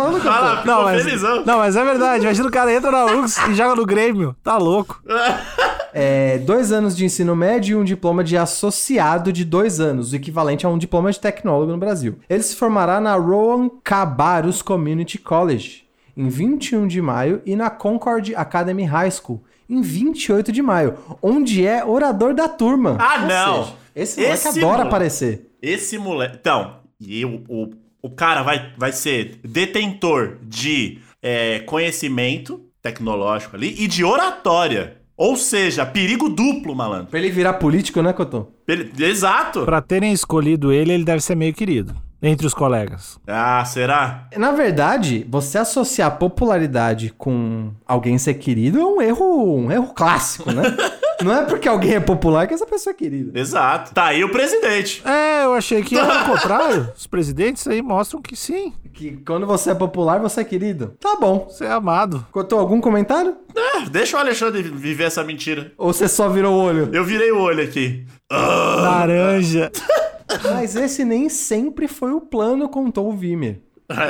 Não 0.64 0.82
mas, 0.84 1.02
felizão. 1.02 1.42
não, 1.44 1.58
mas 1.58 1.76
é 1.76 1.84
verdade. 1.84 2.24
Imagina 2.24 2.48
o 2.48 2.50
cara 2.50 2.72
entra 2.72 2.90
na 2.90 3.04
URGS 3.06 3.38
e 3.50 3.54
joga 3.54 3.74
no 3.76 3.86
Grêmio. 3.86 4.34
Tá 4.42 4.56
louco. 4.56 5.00
É, 5.98 6.36
dois 6.36 6.72
anos 6.72 6.94
de 6.94 7.06
ensino 7.06 7.34
médio 7.34 7.78
e 7.78 7.80
um 7.80 7.84
diploma 7.84 8.22
de 8.22 8.36
associado 8.36 9.32
de 9.32 9.46
dois 9.46 9.80
anos, 9.80 10.12
o 10.12 10.16
equivalente 10.16 10.66
a 10.66 10.68
um 10.68 10.76
diploma 10.76 11.10
de 11.10 11.18
tecnólogo 11.18 11.72
no 11.72 11.78
Brasil. 11.78 12.18
Ele 12.28 12.42
se 12.42 12.54
formará 12.54 13.00
na 13.06 13.14
Rowan 13.14 13.70
Cabarrus 13.84 14.62
Community 14.62 15.16
College 15.16 15.84
em 16.16 16.28
21 16.28 16.88
de 16.88 17.00
maio 17.00 17.40
e 17.46 17.54
na 17.54 17.70
Concord 17.70 18.34
Academy 18.34 18.82
High 18.84 19.12
School 19.12 19.44
em 19.70 19.80
28 19.80 20.50
de 20.50 20.60
maio, 20.60 20.96
onde 21.22 21.64
é 21.64 21.84
orador 21.84 22.34
da 22.34 22.48
turma. 22.48 22.96
Ah, 23.00 23.20
Ou 23.22 23.26
não. 23.28 23.64
seja, 23.64 23.76
esse 23.94 24.20
moleque 24.20 24.34
Esse 24.34 24.48
adora 24.48 24.62
moleque- 24.72 24.88
aparecer. 24.88 25.50
Esse 25.62 25.98
moleque. 25.98 26.36
Então, 26.40 26.76
e 27.00 27.24
o, 27.24 27.42
o, 27.48 27.70
o 28.02 28.10
cara 28.10 28.42
vai, 28.42 28.72
vai 28.76 28.90
ser 28.92 29.38
detentor 29.44 30.38
de 30.42 30.98
é, 31.22 31.60
conhecimento 31.60 32.60
tecnológico 32.82 33.54
ali 33.56 33.74
e 33.78 33.86
de 33.86 34.02
oratória. 34.04 34.96
Ou 35.16 35.36
seja, 35.36 35.86
perigo 35.86 36.28
duplo, 36.28 36.74
malandro. 36.74 37.06
Pra 37.06 37.18
ele 37.18 37.30
virar 37.30 37.54
político, 37.54 38.02
né, 38.02 38.12
Cotô? 38.12 38.48
Ele- 38.68 38.92
Exato. 39.02 39.64
Pra 39.64 39.80
terem 39.80 40.12
escolhido 40.12 40.72
ele, 40.72 40.92
ele 40.92 41.04
deve 41.04 41.22
ser 41.22 41.34
meio 41.34 41.54
querido. 41.54 41.94
Entre 42.22 42.46
os 42.46 42.54
colegas. 42.54 43.18
Ah, 43.26 43.64
será? 43.64 44.28
Na 44.36 44.50
verdade, 44.52 45.26
você 45.28 45.58
associar 45.58 46.18
popularidade 46.18 47.12
com 47.16 47.72
alguém 47.86 48.16
ser 48.18 48.34
querido 48.34 48.80
é 48.80 48.84
um 48.84 49.02
erro, 49.02 49.56
um 49.58 49.70
erro 49.70 49.92
clássico, 49.94 50.50
né? 50.50 50.62
Não 51.22 51.32
é 51.32 51.44
porque 51.46 51.66
alguém 51.66 51.94
é 51.94 52.00
popular 52.00 52.46
que 52.46 52.52
essa 52.52 52.66
pessoa 52.66 52.92
é 52.92 52.96
querida. 52.96 53.38
Exato. 53.38 53.94
Tá 53.94 54.06
aí 54.06 54.22
o 54.22 54.30
presidente. 54.30 55.02
É, 55.06 55.44
eu 55.44 55.54
achei 55.54 55.82
que 55.82 55.96
era 55.96 56.22
o 56.22 56.26
contrário. 56.30 56.92
Os 56.94 57.06
presidentes 57.06 57.66
aí 57.66 57.80
mostram 57.80 58.20
que 58.20 58.36
sim, 58.36 58.74
Que 58.92 59.12
quando 59.26 59.46
você 59.46 59.70
é 59.70 59.74
popular, 59.74 60.20
você 60.20 60.42
é 60.42 60.44
querido. 60.44 60.94
Tá 61.00 61.16
bom. 61.18 61.46
você 61.48 61.64
é 61.64 61.70
amado. 61.72 62.26
Contou 62.30 62.58
algum 62.58 62.80
comentário? 62.82 63.34
Ah, 63.56 63.86
deixa 63.90 64.16
o 64.16 64.20
Alexandre 64.20 64.62
viver 64.62 65.04
essa 65.04 65.24
mentira. 65.24 65.72
Ou 65.78 65.92
você 65.92 66.06
só 66.06 66.28
virou 66.28 66.54
o 66.54 66.58
olho? 66.62 66.90
Eu 66.92 67.04
virei 67.04 67.32
o 67.32 67.40
olho 67.40 67.62
aqui. 67.64 68.04
Laranja. 68.30 69.70
Mas 70.44 70.76
esse 70.76 71.04
nem 71.04 71.28
sempre 71.28 71.86
foi 71.88 72.12
o 72.12 72.20
plano, 72.20 72.68
contou 72.68 73.08
o 73.08 73.12
Vimer. 73.16 73.60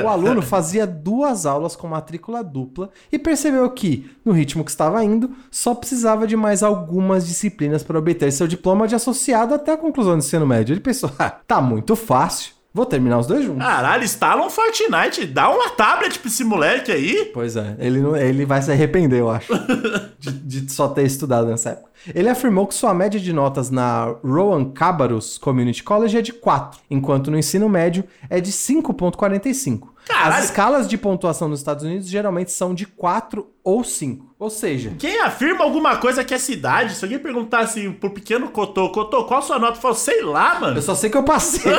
O 0.03 0.07
aluno 0.07 0.41
fazia 0.41 0.87
duas 0.87 1.45
aulas 1.45 1.75
com 1.75 1.87
matrícula 1.87 2.43
dupla 2.43 2.89
e 3.11 3.19
percebeu 3.19 3.69
que, 3.69 4.09
no 4.25 4.31
ritmo 4.31 4.63
que 4.63 4.71
estava 4.71 5.03
indo, 5.03 5.29
só 5.51 5.75
precisava 5.75 6.25
de 6.25 6.35
mais 6.35 6.63
algumas 6.63 7.27
disciplinas 7.27 7.83
para 7.83 7.99
obter 7.99 8.31
seu 8.31 8.47
diploma 8.47 8.87
de 8.87 8.95
associado 8.95 9.53
até 9.53 9.73
a 9.73 9.77
conclusão 9.77 10.13
do 10.13 10.17
ensino 10.19 10.47
médio. 10.47 10.73
Ele 10.73 10.79
pensou, 10.79 11.11
ah, 11.19 11.29
tá 11.29 11.61
muito 11.61 11.95
fácil, 11.95 12.53
vou 12.73 12.87
terminar 12.87 13.19
os 13.19 13.27
dois 13.27 13.45
juntos. 13.45 13.63
Caralho, 13.63 14.03
instala 14.03 14.43
um 14.43 14.49
Fortnite. 14.49 15.27
Dá 15.27 15.47
uma 15.47 15.69
tablet 15.69 16.17
pra 16.17 16.27
esse 16.27 16.43
moleque 16.43 16.91
aí. 16.91 17.29
Pois 17.31 17.55
é, 17.55 17.75
ele, 17.77 17.99
não- 17.99 18.17
ele 18.17 18.45
vai 18.45 18.63
se 18.63 18.71
arrepender, 18.71 19.19
eu 19.19 19.29
acho, 19.29 19.53
de, 20.17 20.31
de 20.63 20.71
só 20.71 20.87
ter 20.87 21.03
estudado 21.03 21.47
nessa 21.49 21.69
época. 21.69 21.91
Ele 22.13 22.29
afirmou 22.29 22.65
que 22.67 22.73
sua 22.75 22.93
média 22.93 23.19
de 23.19 23.31
notas 23.33 23.69
na 23.69 24.15
Rowan 24.23 24.65
Cabarrus 24.71 25.37
Community 25.37 25.83
College 25.83 26.17
é 26.17 26.21
de 26.21 26.33
4, 26.33 26.79
enquanto 26.89 27.29
no 27.31 27.37
ensino 27.37 27.67
médio 27.69 28.03
é 28.29 28.39
de 28.39 28.51
5.45. 28.51 29.89
Caralho. 30.07 30.35
As 30.35 30.45
escalas 30.45 30.87
de 30.87 30.97
pontuação 30.97 31.49
nos 31.49 31.59
Estados 31.59 31.83
Unidos 31.83 32.07
geralmente 32.07 32.49
são 32.51 32.73
de 32.73 32.85
4 32.85 33.45
ou 33.61 33.83
5. 33.83 34.25
Ou 34.39 34.49
seja, 34.49 34.93
Quem 34.97 35.19
afirma 35.19 35.63
alguma 35.65 35.97
coisa 35.97 36.23
que 36.23 36.33
é 36.33 36.37
cidade, 36.37 36.95
se 36.95 37.03
alguém 37.03 37.19
perguntasse 37.19 37.89
pro 37.89 38.11
pequeno 38.11 38.47
Cotô, 38.49 38.89
Cotô, 38.91 39.25
qual 39.25 39.39
a 39.39 39.43
sua 39.43 39.59
nota? 39.59 39.77
Eu 39.77 39.81
falo, 39.81 39.95
sei 39.95 40.23
lá, 40.23 40.59
mano. 40.59 40.77
eu 40.77 40.81
só 40.81 40.95
sei 40.95 41.09
que 41.09 41.17
eu 41.17 41.23
passei. 41.23 41.71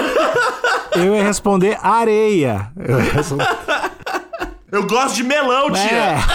Eu 0.97 1.14
ia 1.14 1.23
responder 1.23 1.78
areia. 1.80 2.73
Eu 2.76 2.99
ia 2.99 3.12
responder... 3.12 3.47
Eu 4.70 4.87
gosto 4.87 5.16
de 5.16 5.22
melão, 5.25 5.70
tia. 5.72 6.16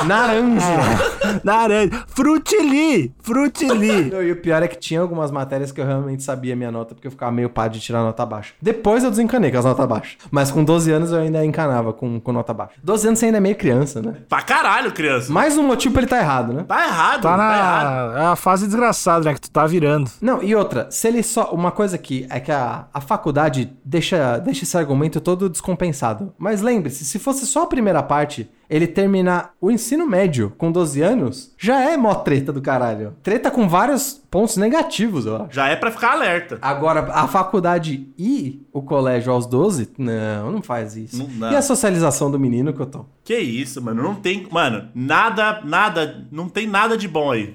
É, 0.00 0.04
Naranja. 0.04 1.40
laranja. 1.44 2.04
Frutili. 2.08 3.14
Frutili. 3.22 4.10
E 4.10 4.32
o 4.32 4.36
pior 4.36 4.62
é 4.62 4.68
que 4.68 4.76
tinha 4.78 5.00
algumas 5.00 5.30
matérias 5.30 5.72
que 5.72 5.80
eu 5.80 5.86
realmente 5.86 6.22
sabia 6.22 6.52
a 6.52 6.56
minha 6.56 6.70
nota, 6.70 6.94
porque 6.94 7.06
eu 7.06 7.10
ficava 7.10 7.32
meio 7.32 7.48
pá 7.48 7.68
de 7.68 7.80
tirar 7.80 8.02
nota 8.02 8.24
baixa. 8.26 8.52
Depois 8.60 9.04
eu 9.04 9.10
desencanei 9.10 9.50
com 9.50 9.58
as 9.58 9.64
notas 9.64 9.86
baixas. 9.86 10.16
Mas 10.30 10.50
com 10.50 10.62
12 10.64 10.90
anos 10.92 11.12
eu 11.12 11.18
ainda 11.18 11.44
encanava 11.44 11.92
com, 11.92 12.20
com 12.20 12.32
nota 12.32 12.52
baixa. 12.52 12.74
12 12.82 13.08
anos 13.08 13.18
você 13.18 13.26
ainda 13.26 13.38
é 13.38 13.40
meio 13.40 13.56
criança, 13.56 14.02
né? 14.02 14.14
Pra 14.28 14.42
caralho, 14.42 14.92
criança. 14.92 15.32
Mais 15.32 15.56
um 15.56 15.62
motivo 15.66 15.94
pra 15.94 16.02
ele 16.02 16.10
tá 16.10 16.18
errado, 16.18 16.52
né? 16.52 16.64
Tá 16.66 16.84
errado, 16.86 17.22
Tá 17.22 17.36
tá, 17.36 17.56
errado. 17.56 18.12
na 18.14 18.22
é 18.22 18.26
a 18.26 18.36
fase 18.36 18.66
desgraçada, 18.66 19.24
né? 19.24 19.34
Que 19.34 19.40
tu 19.40 19.50
tá 19.50 19.66
virando. 19.66 20.10
Não, 20.20 20.42
e 20.42 20.54
outra, 20.54 20.86
se 20.90 21.08
ele 21.08 21.22
só. 21.22 21.50
Uma 21.52 21.70
coisa 21.70 21.96
aqui 21.96 22.26
é 22.30 22.38
que 22.40 22.52
a, 22.52 22.86
a 22.92 23.00
faculdade 23.00 23.72
deixa, 23.84 24.38
deixa 24.38 24.64
esse 24.64 24.76
argumento 24.76 25.20
todo 25.20 25.48
descompensado. 25.48 26.32
Mas 26.38 26.60
lembre-se, 26.60 27.04
se 27.04 27.18
fosse 27.18 27.46
só 27.46 27.65
a 27.66 27.68
primeira 27.68 28.02
parte, 28.02 28.48
ele 28.68 28.86
terminar 28.86 29.52
o 29.60 29.70
ensino 29.70 30.06
médio 30.06 30.52
com 30.56 30.72
12 30.72 31.00
anos, 31.02 31.54
já 31.58 31.80
é 31.80 31.96
mó 31.96 32.14
treta 32.14 32.52
do 32.52 32.60
caralho. 32.60 33.14
Treta 33.22 33.50
com 33.50 33.68
vários 33.68 34.14
pontos 34.30 34.56
negativos, 34.56 35.26
acho. 35.26 35.48
Já 35.50 35.68
é 35.68 35.76
pra 35.76 35.90
ficar 35.90 36.12
alerta. 36.12 36.58
Agora, 36.60 37.00
a 37.12 37.28
faculdade 37.28 38.08
e 38.18 38.66
o 38.72 38.82
colégio 38.82 39.32
aos 39.32 39.46
12, 39.46 39.90
não, 39.98 40.50
não 40.52 40.62
faz 40.62 40.96
isso. 40.96 41.18
Não 41.18 41.38
dá. 41.38 41.52
e 41.52 41.56
a 41.56 41.62
socialização 41.62 42.30
do 42.30 42.38
menino 42.38 42.72
que 42.72 42.80
eu 42.80 42.86
tô? 42.86 43.04
Que 43.24 43.38
isso, 43.38 43.80
mano. 43.82 44.02
Não 44.02 44.14
tem. 44.14 44.46
Mano, 44.50 44.88
nada, 44.94 45.60
nada. 45.64 46.26
Não 46.30 46.48
tem 46.48 46.66
nada 46.66 46.96
de 46.96 47.06
bom 47.06 47.30
aí. 47.30 47.54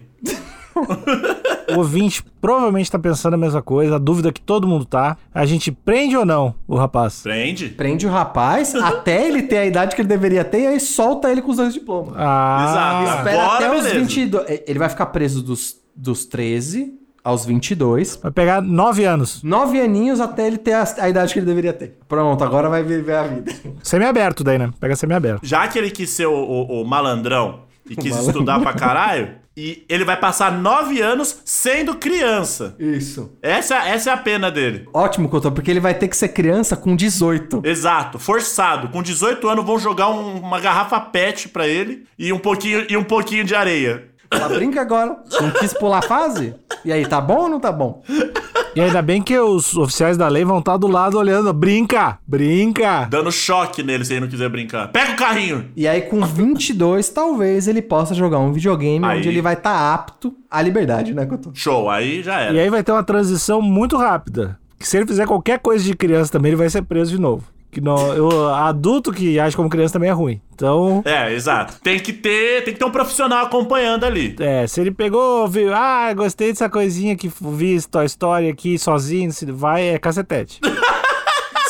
O 1.74 1.78
ouvinte 1.78 2.24
provavelmente 2.42 2.92
tá 2.92 3.00
pensando 3.00 3.34
a 3.36 3.38
mesma 3.38 3.62
coisa, 3.62 3.96
a 3.96 4.00
dúvida 4.00 4.32
que 4.32 4.42
todo 4.42 4.68
mundo 4.68 4.84
tá. 4.86 5.18
A 5.34 5.46
gente 5.46 5.72
prende 5.72 6.18
ou 6.18 6.26
não 6.26 6.54
o 6.68 6.76
rapaz? 6.76 7.22
Prende. 7.22 7.70
Prende 7.70 8.06
o 8.06 8.10
rapaz 8.10 8.76
até 8.76 9.26
ele 9.28 9.44
ter 9.44 9.58
a 9.60 9.66
idade 9.66 9.96
que 9.96 10.02
ele 10.02 10.10
deveria 10.10 10.44
ter 10.44 10.62
e 10.62 10.68
aí 10.68 10.80
solta 10.80 11.32
ele 11.32 11.42
com 11.42 11.52
os 11.52 11.58
dois 11.58 11.74
diplomas. 11.74 12.14
Ah, 12.18 13.04
Exato. 13.04 13.18
Espera 13.20 13.42
Agora, 13.44 13.56
até 13.58 13.70
os 13.78 13.84
beleza. 13.84 14.00
22. 14.00 14.62
Ele 14.68 14.80
vai 14.80 14.90
ficar 14.90 15.06
preso 15.08 15.42
dos, 15.42 15.76
dos 15.96 16.26
13 16.26 17.00
aos 17.24 17.46
22. 17.46 18.16
vai 18.22 18.32
pegar 18.32 18.62
nove 18.62 19.06
anos. 19.06 19.44
Nove 19.44 19.80
aninhos 19.80 20.20
até 20.20 20.48
ele 20.48 20.58
ter 20.58 20.74
a, 20.74 20.84
a 20.98 21.08
idade 21.10 21.32
que 21.32 21.40
ele 21.40 21.46
deveria 21.46 21.72
ter. 21.72 22.00
Pronto, 22.08 22.44
agora 22.44 22.68
vai 22.68 22.82
viver 22.84 23.16
a 23.16 23.24
vida. 23.28 23.54
Semi-aberto 23.84 24.44
daí, 24.44 24.58
né? 24.58 24.72
Pega 24.80 24.96
semi-aberto. 24.96 25.40
Já 25.46 25.68
que 25.68 25.78
ele 25.78 25.92
quis 25.92 26.10
ser 26.10 26.26
o, 26.26 26.34
o- 26.34 26.82
o 26.82 26.86
malandrão 26.86 27.60
e 27.92 27.96
quis 28.02 28.12
malandrão. 28.12 28.32
estudar 28.32 28.60
pra 28.60 28.74
caralho, 28.74 29.36
e 29.56 29.86
ele 29.90 30.06
vai 30.06 30.16
passar 30.18 30.52
nove 30.52 31.02
anos 31.02 31.40
sendo 31.44 31.96
criança. 31.96 32.74
Isso. 32.80 33.34
Essa, 33.42 33.76
essa 33.88 34.10
é 34.10 34.14
a 34.14 34.18
pena 34.18 34.50
dele. 34.50 34.88
Ótimo, 34.94 35.28
Couto, 35.28 35.52
porque 35.52 35.70
ele 35.70 35.80
vai 35.82 35.94
ter 35.94 36.08
que 36.08 36.16
ser 36.16 36.30
criança 36.30 36.78
com 36.78 36.96
18. 36.96 37.62
Exato, 37.66 38.18
forçado. 38.18 38.88
Com 38.90 39.04
18 39.04 39.48
anos 39.50 39.66
vão 39.66 39.78
jogar 39.78 40.10
um- 40.10 40.40
uma 40.40 40.60
garrafa 40.60 41.00
pet 41.02 41.50
pra 41.50 41.68
ele 41.68 42.06
e 42.18 42.32
um 42.32 42.40
pouquinho, 42.40 42.86
e 42.90 42.96
um 42.96 43.04
pouquinho 43.04 43.44
de 43.44 43.54
areia. 43.54 44.06
Ela 44.34 44.48
brinca 44.48 44.80
agora. 44.80 45.18
Não 45.42 45.52
quis 45.52 45.74
pular 45.74 46.00
a 46.00 46.02
fase? 46.02 46.56
E 46.86 46.92
aí, 46.94 47.06
tá 47.06 47.20
bom 47.20 47.36
ou 47.42 47.50
não 47.50 47.60
tá 47.60 47.70
bom? 47.74 48.02
E 48.74 48.80
ainda 48.80 49.02
bem 49.02 49.22
que 49.22 49.38
os 49.38 49.76
oficiais 49.76 50.16
da 50.16 50.30
lei 50.30 50.46
vão 50.46 50.60
estar 50.60 50.78
do 50.78 50.88
lado 50.88 51.18
olhando. 51.18 51.52
Brinca! 51.52 52.18
Brinca! 52.26 53.06
Dando 53.10 53.30
choque 53.30 53.84
nele 53.84 54.06
se 54.06 54.14
ele 54.14 54.22
não 54.22 54.28
quiser 54.30 54.48
brincar. 54.48 54.88
Pega 54.88 55.12
o 55.12 55.16
carrinho! 55.18 55.66
E 55.76 55.86
aí, 55.86 56.02
com 56.02 56.22
22, 56.26 57.10
talvez 57.10 57.68
ele 57.68 57.82
possa 57.82 58.16
jogar 58.16 58.40
um 58.40 58.54
videogame 58.54 59.04
Aí. 59.06 59.18
onde 59.18 59.28
ele 59.28 59.42
vai 59.42 59.56
estar 59.56 59.94
apto 59.94 60.34
à 60.50 60.62
liberdade, 60.62 61.14
né, 61.14 61.26
Couto? 61.26 61.52
Show, 61.54 61.90
aí 61.90 62.24
já 62.24 62.40
era. 62.40 62.54
E 62.54 62.60
aí 62.60 62.70
vai 62.70 62.82
ter 62.82 62.94
uma 62.94 63.04
transição 63.04 63.62
muito 63.62 63.98
rápida. 63.98 64.58
Que 64.80 64.88
se 64.88 64.96
ele 64.98 65.06
fizer 65.06 65.28
qualquer 65.28 65.60
coisa 65.60 65.84
de 65.84 65.94
criança 65.94 66.32
também, 66.32 66.52
ele 66.52 66.56
vai 66.58 66.70
ser 66.70 66.82
preso 66.84 67.12
de 67.12 67.20
novo. 67.20 67.44
Que 67.72 67.80
não, 67.80 68.14
eu, 68.14 68.50
adulto 68.54 69.12
que 69.14 69.40
age 69.40 69.56
como 69.56 69.70
criança 69.70 69.94
também 69.94 70.10
é 70.10 70.14
ruim. 70.14 70.42
Então, 70.54 71.02
É, 71.06 71.34
exato. 71.34 71.80
Tem 71.82 72.00
que 72.00 72.12
ter, 72.14 72.64
tem 72.64 72.74
que 72.74 72.80
ter 72.80 72.86
um 72.86 72.92
profissional 72.92 73.46
acompanhando 73.46 74.04
ali. 74.04 74.36
é, 74.40 74.68
se 74.68 74.82
ele 74.82 74.92
pegou, 74.92 75.48
viu, 75.48 75.74
ah, 75.74 76.14
gostei 76.14 76.50
dessa 76.50 76.70
coisinha 76.70 77.16
que 77.16 77.32
vi 77.42 77.82
Toy 77.90 78.06
Story 78.06 78.50
aqui 78.50 78.78
sozinho, 78.78 79.32
se 79.32 79.46
vai, 79.52 79.90
é 79.90 79.98
cacetete. 79.98 80.60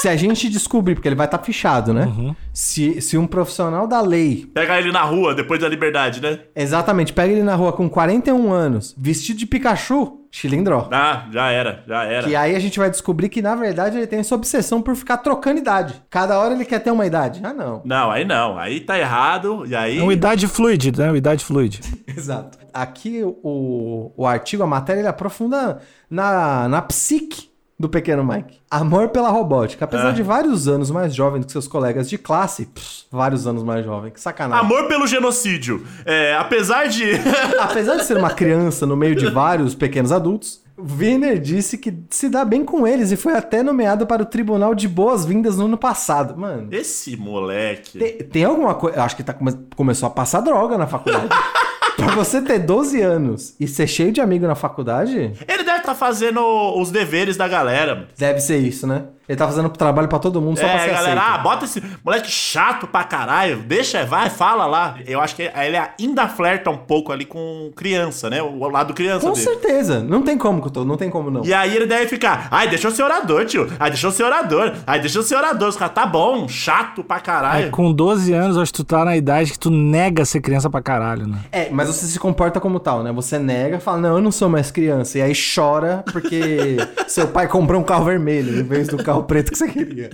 Se 0.01 0.09
a 0.09 0.15
gente 0.15 0.49
descobrir, 0.49 0.95
porque 0.95 1.07
ele 1.07 1.13
vai 1.13 1.27
estar 1.27 1.37
fichado, 1.37 1.93
né? 1.93 2.05
Uhum. 2.05 2.35
Se, 2.51 2.99
se 3.01 3.19
um 3.19 3.27
profissional 3.27 3.85
da 3.85 4.01
lei, 4.01 4.47
Pega 4.51 4.79
ele 4.79 4.91
na 4.91 5.03
rua 5.03 5.35
depois 5.35 5.59
da 5.61 5.69
liberdade, 5.69 6.19
né? 6.19 6.39
exatamente, 6.55 7.13
pega 7.13 7.31
ele 7.31 7.43
na 7.43 7.53
rua 7.53 7.71
com 7.71 7.87
41 7.87 8.51
anos, 8.51 8.95
vestido 8.97 9.37
de 9.37 9.45
Pikachu, 9.45 10.20
chilindró. 10.31 10.87
Ah, 10.91 11.27
já 11.31 11.51
era, 11.51 11.83
já 11.85 12.03
era. 12.03 12.27
Que 12.27 12.35
aí 12.35 12.55
a 12.55 12.59
gente 12.59 12.79
vai 12.79 12.89
descobrir 12.89 13.29
que, 13.29 13.41
na 13.41 13.53
verdade, 13.53 13.97
ele 13.97 14.07
tem 14.07 14.19
essa 14.19 14.33
obsessão 14.33 14.81
por 14.81 14.95
ficar 14.95 15.17
trocando 15.17 15.59
idade. 15.59 16.01
Cada 16.09 16.39
hora 16.39 16.53
ele 16.53 16.65
quer 16.65 16.79
ter 16.79 16.89
uma 16.89 17.05
idade. 17.05 17.41
Ah, 17.43 17.53
não. 17.53 17.81
Não, 17.83 18.09
aí 18.09 18.23
não. 18.23 18.57
Aí 18.57 18.79
tá 18.79 18.97
errado. 18.97 19.65
E 19.67 19.75
aí. 19.75 19.99
É 19.99 20.01
uma 20.01 20.13
idade 20.13 20.47
fluid, 20.47 20.97
né? 20.97 21.09
Uma 21.09 21.17
idade 21.17 21.43
fluid. 21.43 21.81
Exato. 22.07 22.57
Aqui 22.73 23.21
o, 23.23 24.13
o 24.15 24.25
artigo, 24.25 24.63
a 24.63 24.67
matéria, 24.67 25.01
ele 25.01 25.07
aprofunda 25.09 25.79
na, 26.09 26.69
na 26.69 26.81
psique 26.81 27.50
do 27.81 27.89
pequeno 27.89 28.23
Mike. 28.23 28.59
Amor 28.69 29.09
pela 29.09 29.29
robótica. 29.29 29.83
Apesar 29.85 30.09
Ah. 30.09 30.13
de 30.13 30.23
vários 30.23 30.67
anos 30.67 30.89
mais 30.91 31.13
jovem 31.13 31.41
do 31.41 31.45
que 31.45 31.51
seus 31.51 31.67
colegas 31.67 32.09
de 32.09 32.17
classe, 32.17 32.65
pss, 32.67 33.05
vários 33.11 33.45
anos 33.47 33.63
mais 33.63 33.83
jovem, 33.83 34.11
que 34.11 34.21
sacanagem. 34.21 34.63
Amor 34.65 34.87
pelo 34.87 35.05
genocídio. 35.07 35.85
É, 36.05 36.35
apesar 36.35 36.87
de. 36.87 37.03
Apesar 37.59 37.95
de 37.97 38.05
ser 38.05 38.17
uma 38.17 38.29
criança 38.29 38.85
no 38.85 38.95
meio 38.95 39.15
de 39.15 39.29
vários 39.29 39.75
pequenos 39.75 40.11
adultos, 40.11 40.61
Wiener 40.97 41.39
disse 41.39 41.77
que 41.77 41.93
se 42.09 42.27
dá 42.29 42.43
bem 42.43 42.63
com 42.65 42.87
eles 42.87 43.11
e 43.11 43.15
foi 43.17 43.35
até 43.35 43.61
nomeado 43.61 44.07
para 44.07 44.23
o 44.23 44.25
Tribunal 44.25 44.73
de 44.73 44.87
Boas-Vindas 44.87 45.57
no 45.57 45.65
ano 45.65 45.77
passado. 45.77 46.35
Mano, 46.39 46.69
Esse 46.71 47.15
moleque. 47.15 47.99
tem, 47.99 48.17
tem 48.27 48.43
alguma 48.45 48.73
coisa. 48.73 48.97
Eu 48.97 49.03
acho 49.03 49.15
que 49.15 49.23
tá 49.23 49.33
come- 49.33 49.57
começou 49.75 50.07
a 50.07 50.09
passar 50.09 50.39
droga 50.41 50.77
na 50.77 50.87
faculdade. 50.87 51.27
pra 51.97 52.07
você 52.15 52.41
ter 52.41 52.57
12 52.59 52.99
anos 52.99 53.53
e 53.59 53.67
ser 53.67 53.85
cheio 53.85 54.11
de 54.11 54.19
amigo 54.21 54.47
na 54.47 54.55
faculdade, 54.55 55.33
Ele 55.47 55.60
estar 55.81 55.95
fazendo 55.95 56.41
os 56.79 56.89
deveres 56.91 57.37
da 57.37 57.47
galera. 57.47 58.07
deve 58.17 58.39
ser 58.39 58.57
isso, 58.57 58.87
né? 58.87 59.03
Ele 59.31 59.37
tá 59.37 59.47
fazendo 59.47 59.69
trabalho 59.69 60.09
pra 60.09 60.19
todo 60.19 60.41
mundo 60.41 60.59
só 60.59 60.65
pra 60.67 60.75
É, 60.75 60.79
ser 60.89 60.91
galera, 60.93 61.21
ah, 61.21 61.27
aceito. 61.29 61.43
bota 61.43 61.63
esse 61.65 61.81
moleque 62.03 62.29
chato 62.29 62.85
pra 62.85 63.05
caralho, 63.05 63.59
deixa, 63.59 64.05
vai, 64.05 64.29
fala 64.29 64.65
lá. 64.65 64.95
Eu 65.07 65.21
acho 65.21 65.35
que 65.37 65.43
ele 65.43 65.77
ainda 65.97 66.27
flerta 66.27 66.69
um 66.69 66.75
pouco 66.77 67.13
ali 67.13 67.23
com 67.23 67.71
criança, 67.75 68.29
né? 68.29 68.41
O 68.41 68.67
lado 68.67 68.93
criança 68.93 69.25
Com 69.25 69.31
dele. 69.33 69.45
certeza. 69.45 70.01
Não 70.03 70.21
tem 70.21 70.37
como, 70.37 70.61
Couto. 70.61 70.83
Não 70.83 70.97
tem 70.97 71.09
como 71.09 71.31
não. 71.31 71.45
E 71.45 71.53
aí 71.53 71.73
ele 71.73 71.85
deve 71.85 72.07
ficar, 72.07 72.49
ai, 72.51 72.67
deixa 72.67 72.87
eu 72.87 72.91
ser 72.91 73.03
orador, 73.03 73.45
tio. 73.45 73.67
Ai, 73.79 73.89
deixa 73.89 74.05
eu 74.07 74.11
ser 74.11 74.23
orador. 74.23 74.73
Ai, 74.85 74.99
deixa 74.99 75.17
eu 75.17 75.23
ser 75.23 75.35
orador. 75.35 75.69
Os 75.69 75.77
caras, 75.77 75.93
tá 75.95 76.05
bom, 76.05 76.47
chato 76.49 77.01
pra 77.03 77.15
Aí, 77.15 77.21
caralho. 77.21 77.71
com 77.71 77.93
12 77.93 78.33
anos, 78.33 78.57
acho 78.57 78.73
que 78.73 78.77
tu 78.79 78.83
tá 78.83 79.05
na 79.05 79.15
idade 79.15 79.53
que 79.53 79.59
tu 79.59 79.69
nega 79.69 80.25
ser 80.25 80.41
criança 80.41 80.69
pra 80.69 80.81
caralho, 80.81 81.25
né? 81.25 81.37
É, 81.53 81.69
mas 81.71 81.87
você 81.87 82.05
se 82.05 82.19
comporta 82.19 82.59
como 82.59 82.79
tal, 82.81 83.01
né? 83.01 83.13
Você 83.13 83.39
nega, 83.39 83.79
fala, 83.79 83.99
não, 83.99 84.15
eu 84.17 84.21
não 84.21 84.31
sou 84.31 84.49
mais 84.49 84.71
criança. 84.71 85.17
E 85.19 85.21
aí 85.21 85.31
chora 85.55 86.03
porque 86.11 86.75
seu 87.07 87.27
pai 87.27 87.47
comprou 87.47 87.79
um 87.79 87.83
carro 87.83 88.03
vermelho 88.03 88.59
em 88.59 88.63
vez 88.63 88.87
do 88.89 88.97
carro 89.01 89.20
preto 89.23 89.51
que 89.51 89.57
você 89.57 89.67
queria. 89.67 90.09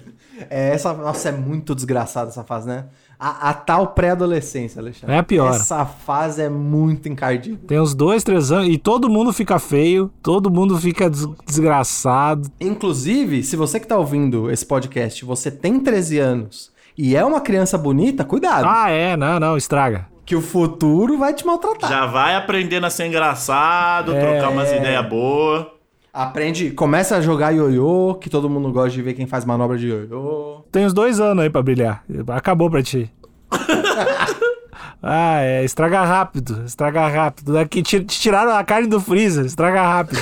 É, 0.50 0.70
essa, 0.74 0.94
nossa, 0.94 1.30
é 1.30 1.32
muito 1.32 1.74
desgraçada 1.74 2.30
essa 2.30 2.44
fase, 2.44 2.68
né? 2.68 2.86
A, 3.20 3.50
a 3.50 3.54
tal 3.54 3.88
pré-adolescência, 3.88 4.80
Alexandre. 4.80 5.16
É 5.16 5.18
a 5.20 5.24
pior. 5.24 5.50
Essa 5.50 5.86
fase 5.86 6.42
é 6.42 6.50
muito 6.50 7.10
encardida. 7.10 7.58
Tem 7.68 7.80
uns 7.80 7.96
dois, 7.96 8.24
três 8.24 8.52
anos 8.52 8.70
e 8.70 8.78
todo 8.78 9.10
mundo 9.10 9.34
fica 9.34 9.58
feio, 9.58 10.12
todo 10.22 10.52
mundo 10.52 10.78
fica 10.78 11.10
des- 11.10 11.28
desgraçado. 11.46 12.50
Inclusive, 12.62 13.44
se 13.44 13.56
você 13.56 13.80
que 13.80 13.88
tá 13.88 13.98
ouvindo 13.98 14.50
esse 14.52 14.66
podcast, 14.66 15.24
você 15.26 15.50
tem 15.52 15.80
13 15.80 16.20
anos 16.20 16.72
e 16.98 17.16
é 17.16 17.24
uma 17.26 17.42
criança 17.42 17.78
bonita, 17.78 18.24
cuidado. 18.24 18.66
Ah, 18.68 18.90
é, 18.90 19.18
não, 19.18 19.40
não, 19.40 19.58
estraga. 19.58 20.06
Que 20.26 20.36
o 20.36 20.42
futuro 20.42 21.18
vai 21.18 21.34
te 21.34 21.46
maltratar. 21.46 21.90
Já 21.90 22.06
vai 22.06 22.36
aprendendo 22.36 22.86
a 22.86 22.90
ser 22.90 23.08
engraçado, 23.08 24.14
É. 24.14 24.20
trocar 24.20 24.50
umas 24.52 24.70
ideias 24.72 25.08
boas. 25.08 25.66
Aprende, 26.18 26.72
começa 26.72 27.16
a 27.16 27.22
jogar 27.22 27.52
ioiô, 27.52 28.16
que 28.16 28.28
todo 28.28 28.50
mundo 28.50 28.72
gosta 28.72 28.90
de 28.90 29.04
ver 29.04 29.14
quem 29.14 29.28
faz 29.28 29.46
manobra 29.46 29.78
de 29.78 29.90
ioiô. 29.90 30.64
Tem 30.72 30.84
uns 30.84 30.92
dois 30.92 31.20
anos 31.20 31.44
aí 31.44 31.50
pra 31.52 31.62
brilhar. 31.62 32.04
Acabou 32.30 32.72
pra 32.72 32.82
ti. 32.82 33.08
ah, 35.00 35.42
é, 35.44 35.64
estraga 35.64 36.04
rápido, 36.04 36.64
estraga 36.66 37.08
rápido. 37.08 37.54
Daqui 37.54 37.84
te 37.84 38.04
tiraram 38.04 38.52
a 38.54 38.64
carne 38.64 38.88
do 38.88 39.00
freezer, 39.00 39.46
estraga 39.46 39.84
rápido. 39.84 40.20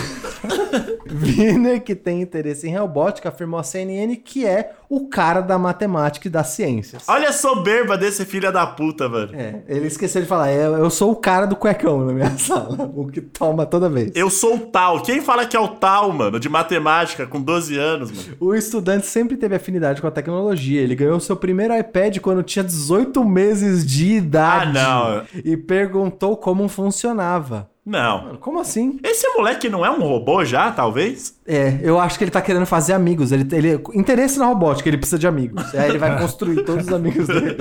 Wiener, 1.22 1.82
que 1.82 1.96
tem 1.96 2.22
interesse 2.22 2.68
em 2.68 2.78
robótica, 2.78 3.30
afirmou 3.30 3.60
à 3.60 3.64
CNN 3.64 4.16
que 4.16 4.46
é 4.46 4.74
o 4.90 5.08
cara 5.08 5.42
da 5.42 5.58
matemática 5.58 6.28
e 6.28 6.32
das 6.32 6.48
ciências. 6.50 7.04
Olha 7.08 7.30
a 7.30 7.34
soberba 7.34 7.98
desse 7.98 8.26
filho 8.26 8.52
da 8.52 8.66
puta, 8.68 9.10
mano. 9.10 9.32
É, 9.34 9.62
ele 9.68 9.88
esqueceu 9.88 10.22
de 10.22 10.28
falar, 10.28 10.50
é, 10.50 10.66
eu 10.66 10.90
sou 10.90 11.12
o 11.12 11.16
cara 11.16 11.46
do 11.46 11.56
cuecão 11.56 12.06
na 12.06 12.14
minha 12.14 12.30
sala, 12.38 12.92
o 12.94 13.08
que 13.08 13.22
toma 13.22 13.66
toda 13.66 13.90
vez. 13.90 14.12
Eu 14.16 14.30
sou 14.30 14.56
o 14.56 14.60
tal. 14.60 15.02
Quem 15.02 15.22
fala 15.22 15.46
que 15.46 15.56
é 15.56 15.60
o 15.60 15.68
tal, 15.68 16.12
mano, 16.12 16.40
de 16.40 16.50
matemática, 16.50 17.26
com 17.26 17.42
12 17.42 17.78
anos, 17.78 18.12
mano? 18.12 18.38
O 18.40 18.54
estudante 18.54 19.08
sempre 19.08 19.38
teve 19.38 19.56
afinidade 19.56 20.02
com 20.02 20.08
a 20.08 20.12
tecnologia. 20.12 20.82
Ele 20.82 20.96
ganhou 20.96 21.20
seu 21.20 21.36
primeiro 21.36 21.78
iPad 21.78 22.20
quando 22.20 22.44
tinha 22.44 22.64
18 22.64 23.24
meses 23.24 23.86
de 23.86 24.14
idade. 24.14 24.78
Ah, 24.78 25.26
não. 25.26 25.42
E 25.44 25.58
perguntou 25.58 26.38
como 26.38 26.68
funcionava. 26.68 27.70
Não. 27.86 28.24
Mano, 28.24 28.38
como 28.40 28.60
assim? 28.60 29.00
Esse 29.04 29.28
moleque 29.38 29.70
não 29.70 29.86
é 29.86 29.92
um 29.92 30.02
robô 30.02 30.44
já, 30.44 30.72
talvez? 30.72 31.36
É, 31.46 31.80
eu 31.84 32.00
acho 32.00 32.18
que 32.18 32.24
ele 32.24 32.32
tá 32.32 32.42
querendo 32.42 32.66
fazer 32.66 32.94
amigos. 32.94 33.32
Ele, 33.32 33.48
ele 33.56 33.80
interesse 33.94 34.40
na 34.40 34.46
robótica, 34.48 34.90
ele 34.90 34.98
precisa 34.98 35.20
de 35.20 35.28
amigos. 35.28 35.64
Aí 35.76 35.90
ele 35.90 36.00
vai 36.00 36.18
construir 36.20 36.64
todos 36.64 36.88
os 36.88 36.94
amigos 36.94 37.28
dele. 37.28 37.58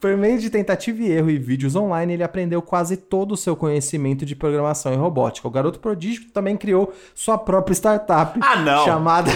Por 0.00 0.16
meio 0.16 0.38
de 0.38 0.48
tentativa 0.48 1.02
e 1.02 1.10
erro 1.12 1.28
e 1.28 1.38
vídeos 1.38 1.76
online, 1.76 2.14
ele 2.14 2.22
aprendeu 2.22 2.62
quase 2.62 2.96
todo 2.96 3.32
o 3.32 3.36
seu 3.36 3.54
conhecimento 3.54 4.24
de 4.24 4.34
programação 4.34 4.94
e 4.94 4.96
robótica. 4.96 5.46
O 5.46 5.50
garoto 5.50 5.78
prodígio 5.78 6.30
também 6.32 6.56
criou 6.56 6.94
sua 7.14 7.36
própria 7.36 7.74
startup 7.74 8.38
Ah, 8.42 8.56
não. 8.56 8.84
chamada 8.84 9.30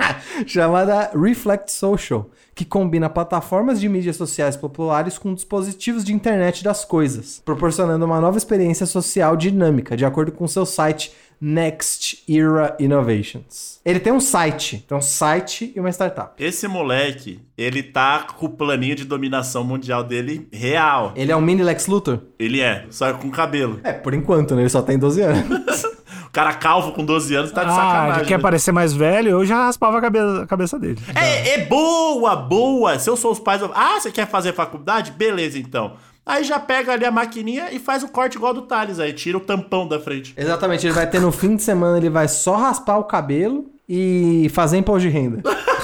chamada 0.46 1.10
Reflect 1.14 1.72
Social, 1.72 2.30
que 2.54 2.64
combina 2.64 3.08
plataformas 3.08 3.80
de 3.80 3.88
mídias 3.88 4.16
sociais 4.16 4.56
populares 4.56 5.18
com 5.18 5.34
dispositivos 5.34 6.04
de 6.04 6.12
internet 6.12 6.64
das 6.64 6.84
coisas, 6.84 7.42
proporcionando 7.44 8.04
uma 8.04 8.20
nova 8.20 8.38
experiência 8.38 8.86
social 8.86 9.36
dinâmica, 9.36 9.96
de 9.96 10.04
acordo 10.04 10.32
com 10.32 10.46
seu 10.46 10.66
site 10.66 11.12
Next 11.40 12.24
Era 12.28 12.76
Innovations. 12.80 13.80
Ele 13.84 14.00
tem 14.00 14.12
um 14.12 14.20
site, 14.20 14.84
tem 14.88 14.98
um 14.98 15.00
site 15.00 15.72
e 15.74 15.78
uma 15.78 15.88
startup. 15.90 16.42
Esse 16.42 16.66
moleque, 16.66 17.40
ele 17.56 17.82
tá 17.82 18.26
com 18.36 18.46
o 18.46 18.48
planinho 18.48 18.96
de 18.96 19.04
dominação 19.04 19.62
mundial 19.62 20.02
dele 20.02 20.48
real. 20.52 21.12
Ele 21.14 21.30
é 21.30 21.36
um 21.36 21.40
mini 21.40 21.62
Lex 21.62 21.86
Luthor? 21.86 22.20
Ele 22.38 22.60
é, 22.60 22.86
só 22.90 23.12
com 23.14 23.30
cabelo. 23.30 23.80
É, 23.84 23.92
por 23.92 24.14
enquanto, 24.14 24.54
né? 24.54 24.62
Ele 24.62 24.68
só 24.68 24.82
tem 24.82 24.98
12 24.98 25.22
anos. 25.22 25.82
O 26.28 26.30
cara 26.30 26.52
calvo 26.54 26.92
com 26.92 27.04
12 27.04 27.34
anos 27.34 27.50
tá 27.52 27.64
de 27.64 27.70
ah, 27.70 27.74
sacanagem. 27.74 28.16
ele 28.20 28.28
quer 28.28 28.36
né? 28.36 28.42
parecer 28.42 28.70
mais 28.70 28.92
velho, 28.92 29.30
eu 29.30 29.44
já 29.44 29.64
raspava 29.64 29.98
a 29.98 30.00
cabeça, 30.00 30.42
a 30.42 30.46
cabeça 30.46 30.78
dele. 30.78 31.00
É, 31.14 31.54
é 31.54 31.64
boa, 31.64 32.36
boa. 32.36 32.98
Se 32.98 33.08
eu 33.08 33.16
sou 33.16 33.32
os 33.32 33.38
pais. 33.40 33.62
eu- 33.62 33.72
Ah, 33.74 33.98
você 33.98 34.10
quer 34.10 34.28
fazer 34.28 34.52
faculdade? 34.52 35.10
Beleza, 35.12 35.58
então. 35.58 35.94
Aí 36.24 36.44
já 36.44 36.60
pega 36.60 36.92
ali 36.92 37.06
a 37.06 37.10
maquininha 37.10 37.72
e 37.72 37.78
faz 37.78 38.02
o 38.02 38.08
corte 38.08 38.36
igual 38.36 38.52
do 38.52 38.62
Thales 38.62 39.00
aí, 39.00 39.14
tira 39.14 39.38
o 39.38 39.40
tampão 39.40 39.88
da 39.88 39.98
frente. 39.98 40.34
Exatamente, 40.36 40.86
ele 40.86 40.92
vai 40.92 41.08
ter 41.08 41.20
no 41.20 41.32
fim 41.32 41.56
de 41.56 41.62
semana, 41.62 41.96
ele 41.96 42.10
vai 42.10 42.28
só 42.28 42.54
raspar 42.56 42.98
o 42.98 43.04
cabelo 43.04 43.64
e 43.88 44.50
fazer 44.52 44.76
imposto 44.76 45.00
de 45.00 45.08
renda. 45.08 45.42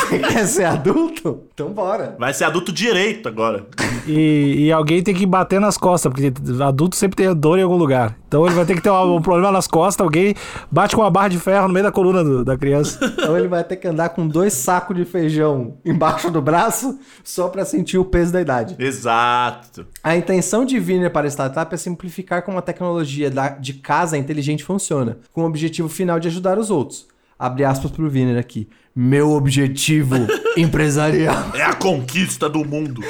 Você 0.00 0.18
quer 0.18 0.46
ser 0.46 0.64
adulto? 0.64 1.42
Então 1.54 1.70
bora. 1.72 2.16
Vai 2.18 2.32
ser 2.34 2.44
adulto 2.44 2.72
direito 2.72 3.28
agora. 3.28 3.66
E, 4.06 4.66
e 4.66 4.72
alguém 4.72 5.02
tem 5.02 5.14
que 5.14 5.24
bater 5.26 5.60
nas 5.60 5.76
costas, 5.78 6.12
porque 6.12 6.32
adulto 6.62 6.96
sempre 6.96 7.16
tem 7.16 7.34
dor 7.34 7.58
em 7.58 7.62
algum 7.62 7.76
lugar. 7.76 8.16
Então 8.28 8.44
ele 8.46 8.54
vai 8.54 8.64
ter 8.66 8.74
que 8.74 8.80
ter 8.82 8.90
um, 8.90 9.16
um 9.16 9.22
problema 9.22 9.50
nas 9.52 9.66
costas, 9.66 10.04
alguém 10.04 10.34
bate 10.70 10.94
com 10.96 11.02
uma 11.02 11.10
barra 11.10 11.28
de 11.28 11.38
ferro 11.38 11.68
no 11.68 11.72
meio 11.74 11.84
da 11.84 11.92
coluna 11.92 12.22
do- 12.24 12.44
da 12.44 12.56
criança. 12.58 12.98
Então 13.04 13.36
ele 13.38 13.48
vai 13.48 13.62
ter 13.64 13.76
que 13.76 13.86
andar 13.88 14.10
com 14.10 14.26
dois 14.26 14.52
sacos 14.52 14.96
de 14.96 15.04
feijão 15.04 15.76
embaixo 15.84 16.30
do 16.30 16.42
braço 16.42 16.98
só 17.22 17.48
pra 17.48 17.64
sentir 17.64 17.96
o 17.98 18.04
peso 18.04 18.32
da 18.32 18.40
idade. 18.40 18.74
Exato. 18.78 19.86
A 20.02 20.16
intenção 20.16 20.64
de 20.64 20.78
Wiener 20.78 21.10
para 21.10 21.26
a 21.26 21.30
startup 21.30 21.72
é 21.72 21.78
simplificar 21.78 22.42
como 22.42 22.58
a 22.58 22.62
tecnologia 22.62 23.30
da- 23.30 23.48
de 23.50 23.74
casa 23.74 24.18
inteligente 24.18 24.64
funciona, 24.64 25.18
com 25.32 25.42
o 25.42 25.46
objetivo 25.46 25.88
final 25.88 26.18
de 26.20 26.28
ajudar 26.28 26.58
os 26.58 26.70
outros. 26.70 27.06
Abre 27.38 27.64
aspas 27.64 27.90
pro 27.90 28.08
Wiener 28.10 28.38
aqui. 28.38 28.68
Meu 28.96 29.32
objetivo 29.32 30.14
empresarial. 30.56 31.50
É 31.52 31.62
a 31.62 31.74
conquista 31.74 32.48
do 32.48 32.64
mundo. 32.64 33.02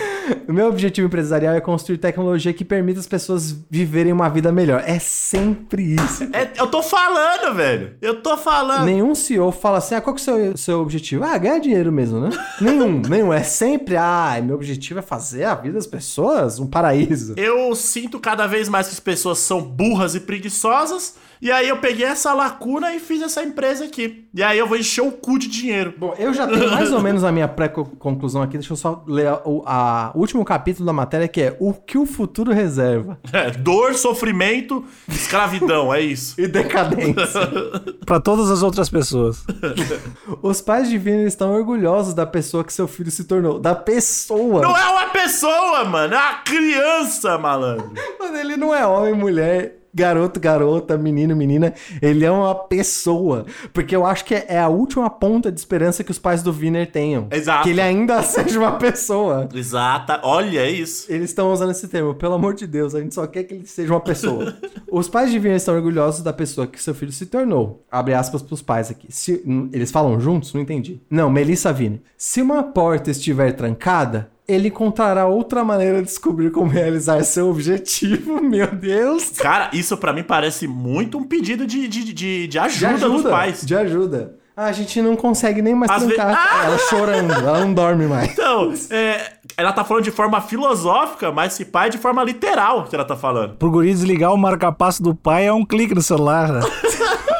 O 0.49 0.53
meu 0.53 0.67
objetivo 0.69 1.07
empresarial 1.07 1.55
é 1.55 1.61
construir 1.61 1.99
tecnologia 1.99 2.55
que 2.55 2.65
permita 2.65 3.01
as 3.01 3.07
pessoas 3.07 3.55
viverem 3.71 4.11
uma 4.11 4.31
vida 4.31 4.51
melhor. 4.51 4.83
É 4.87 4.99
sempre 4.99 5.95
isso. 5.95 6.25
É, 6.33 6.53
eu 6.57 6.69
tô 6.69 6.83
falando, 6.83 7.55
velho. 7.55 7.97
Eu 8.01 8.23
tô 8.23 8.35
falando. 8.39 8.87
Nenhum 8.87 9.15
CEO 9.15 9.53
fala 9.53 9.77
assim, 9.77 9.95
ah, 9.95 10.01
qual 10.01 10.17
que 10.17 10.31
é 10.31 10.33
o 10.33 10.39
seu, 10.39 10.57
seu 10.57 10.81
objetivo? 10.81 11.23
Ah, 11.23 11.37
ganhar 11.37 11.59
dinheiro 11.59 11.93
mesmo, 11.93 12.19
né? 12.19 12.31
nenhum, 12.63 13.03
nenhum. 13.07 13.31
É 13.31 13.43
sempre, 13.43 13.99
ah, 13.99 14.41
meu 14.43 14.57
objetivo 14.57 15.01
é 15.01 15.03
fazer 15.03 15.45
a 15.45 15.55
vida 15.55 15.75
das 15.75 15.87
pessoas 15.87 16.59
um 16.59 16.67
paraíso. 16.67 17.35
Eu 17.37 17.75
sinto 17.75 18.19
cada 18.19 18.47
vez 18.47 18.71
mais 18.71 18.87
que 18.87 18.95
as 18.95 19.01
pessoas 19.01 19.39
são 19.39 19.61
burras 19.61 20.15
e 20.15 20.21
preguiçosas. 20.21 21.17
E 21.43 21.51
aí 21.51 21.69
eu 21.69 21.77
peguei 21.77 22.07
essa 22.07 22.33
lacuna 22.33 22.95
e 22.95 23.01
fiz 23.01 23.21
essa 23.21 23.43
empresa 23.43 23.85
aqui. 23.85 24.25
E 24.33 24.43
aí 24.43 24.59
eu 24.59 24.67
vou 24.67 24.79
encher 24.79 25.03
o 25.03 25.13
cu 25.13 25.39
de 25.39 25.47
dinheiro. 25.47 25.74
Bom, 25.97 26.15
eu 26.19 26.33
já 26.33 26.47
tenho 26.47 26.71
mais 26.71 26.93
ou 26.93 27.01
menos 27.01 27.25
a 27.25 27.33
minha 27.33 27.49
pré-conclusão 27.49 28.43
aqui. 28.43 28.59
Deixa 28.59 28.73
eu 28.73 28.77
só 28.77 29.03
ler 29.07 29.33
o 29.45 29.63
a, 29.67 30.13
último 30.15 30.45
capítulo 30.45 30.87
da 30.87 30.93
matéria, 30.93 31.27
que 31.29 31.41
é 31.41 31.57
O 31.59 31.73
que 31.73 31.99
o 31.99 32.07
futuro 32.07 32.53
reserva. 32.53 33.19
É, 33.33 33.51
dor, 33.51 33.95
sofrimento, 33.95 34.85
escravidão, 35.09 35.93
é 35.93 36.01
isso. 36.01 36.35
E 36.45 36.47
decadência. 36.47 37.41
Pra 38.05 38.21
todas 38.21 38.51
as 38.51 38.63
outras 38.63 38.89
pessoas. 38.89 39.45
Os 40.43 40.61
pais 40.61 40.89
de 40.89 40.99
Vini 40.99 41.25
estão 41.25 41.55
orgulhosos 41.55 42.13
da 42.15 42.27
pessoa 42.27 42.65
que 42.65 42.73
seu 42.73 42.87
filho 42.87 43.11
se 43.11 43.25
tornou. 43.25 43.59
Da 43.59 43.75
pessoa. 43.75 44.61
Não 44.61 44.77
é 44.77 44.85
uma 44.87 45.07
pessoa, 45.07 45.85
mano. 45.85 46.15
É 46.15 46.19
uma 46.19 46.35
criança, 46.43 47.39
malandro. 47.39 47.93
Mano, 48.19 48.37
ele 48.37 48.57
não 48.57 48.75
é 48.75 48.87
homem, 48.87 49.15
mulher, 49.15 49.84
garoto, 49.95 50.41
garota, 50.41 50.99
menino, 50.99 51.37
menina. 51.37 51.73
Ele 52.03 52.25
é 52.25 52.31
uma 52.31 52.55
pessoa. 52.55 53.47
Porque 53.73 53.95
eu 53.95 54.05
acho 54.05 54.25
que 54.25 54.35
é 54.35 54.59
a 54.59 54.69
última 54.69 55.09
ponta 55.09 55.53
de 55.53 55.59
esperança 55.59 56.03
que 56.03 56.11
os 56.11 56.19
pais 56.19 56.43
do 56.43 56.53
Wiener 56.53 56.91
tenham. 56.91 57.29
Exato. 57.31 57.63
Que 57.63 57.71
ele 57.71 57.81
ainda 57.81 58.21
seja 58.25 58.59
uma 58.59 58.73
pessoa. 58.73 59.49
Exata. 59.55 60.21
Olha 60.25 60.61
é 60.61 60.71
isso. 60.71 61.11
Eles 61.11 61.31
estão 61.31 61.53
usando 61.53 61.71
esse 61.71 61.87
termo. 61.87 62.15
Pelo 62.15 62.35
amor 62.35 62.55
de 62.55 62.67
Deus, 62.67 62.95
a 62.95 63.01
gente 63.01 63.15
só 63.15 63.27
quer 63.27 63.45
que 63.45 63.55
ele 63.55 63.67
seja 63.67 63.93
uma 63.93 64.01
pessoa. 64.01 64.57
Os 64.91 65.09
pais 65.09 65.31
de 65.31 65.39
Wiener 65.39 65.57
estão 65.57 65.75
orgulhosos 65.75 66.23
da 66.23 66.33
pessoa 66.33 66.67
que 66.67 66.83
seu 66.83 66.95
filho 66.95 67.13
se 67.13 67.27
tornou. 67.27 67.85
Abre 67.91 68.15
aspas 68.15 68.43
pros 68.43 68.63
pais 68.63 68.91
aqui. 68.91 69.07
Se, 69.11 69.45
eles 69.73 69.91
falam 69.91 70.19
juntos? 70.21 70.53
Não 70.53 70.61
entendi. 70.61 71.01
Não, 71.09 71.31
Melissa 71.31 71.73
Wiener. 71.73 72.01
Se 72.17 72.43
uma 72.43 72.63
porta 72.63 73.11
estiver 73.11 73.53
trancada, 73.53 74.31
ele 74.47 74.69
encontrará 74.69 75.27
outra 75.27 75.65
maneira 75.65 75.99
de 75.99 76.05
descobrir 76.05 76.51
como 76.51 76.71
realizar 76.71 77.23
seu 77.25 77.49
objetivo. 77.49 78.41
Meu 78.45 78.67
Deus. 78.75 79.31
Cara, 79.31 79.71
isso 79.73 79.97
pra 79.97 80.13
mim 80.13 80.23
parece 80.23 80.67
muito 80.69 81.17
um 81.19 81.25
pedido 81.25 81.67
de, 81.67 81.89
de, 81.89 82.05
de, 82.05 82.13
de 82.15 82.47
De 82.49 82.59
ajuda, 82.59 83.09
dos 83.09 83.23
pais. 83.23 83.65
De 83.65 83.75
ajuda. 83.75 84.37
Ah, 84.57 84.67
a 84.67 84.73
gente 84.73 85.03
não 85.03 85.17
consegue 85.17 85.61
nem 85.61 85.75
mais 85.75 85.91
Às 85.91 86.05
trancar. 86.05 86.29
ve- 86.29 86.35
Ah! 86.39 86.65
Ela 86.67 86.79
chorando, 86.79 87.33
ela 87.33 87.61
não 87.61 87.75
dorme 87.75 88.07
mais. 88.07 88.31
Então, 88.31 88.73
é, 88.91 89.33
ela 89.57 89.73
tá 89.73 89.83
falando 89.83 90.05
de 90.05 90.13
forma 90.13 90.41
filosófica, 90.41 91.33
mas 91.33 91.55
se 91.55 91.65
pai 91.65 91.89
é 91.89 91.91
de 91.91 91.99
forma 91.99 92.23
literal 92.23 92.85
que 92.85 92.95
ela 92.95 93.05
tá 93.05 93.17
falando. 93.17 93.57
Pro 93.57 93.69
guri 93.71 93.89
desligar 93.93 94.33
o 94.33 94.37
marca-passo 94.39 95.03
do 95.03 95.13
pai 95.13 95.47
é 95.47 95.53
um 95.53 95.65
clique 95.65 95.93
no 95.93 96.03
celular, 96.03 96.53
né? 96.53 96.61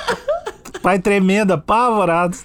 pai 0.83 0.99
tremendo, 0.99 1.53
apavorado. 1.53 2.37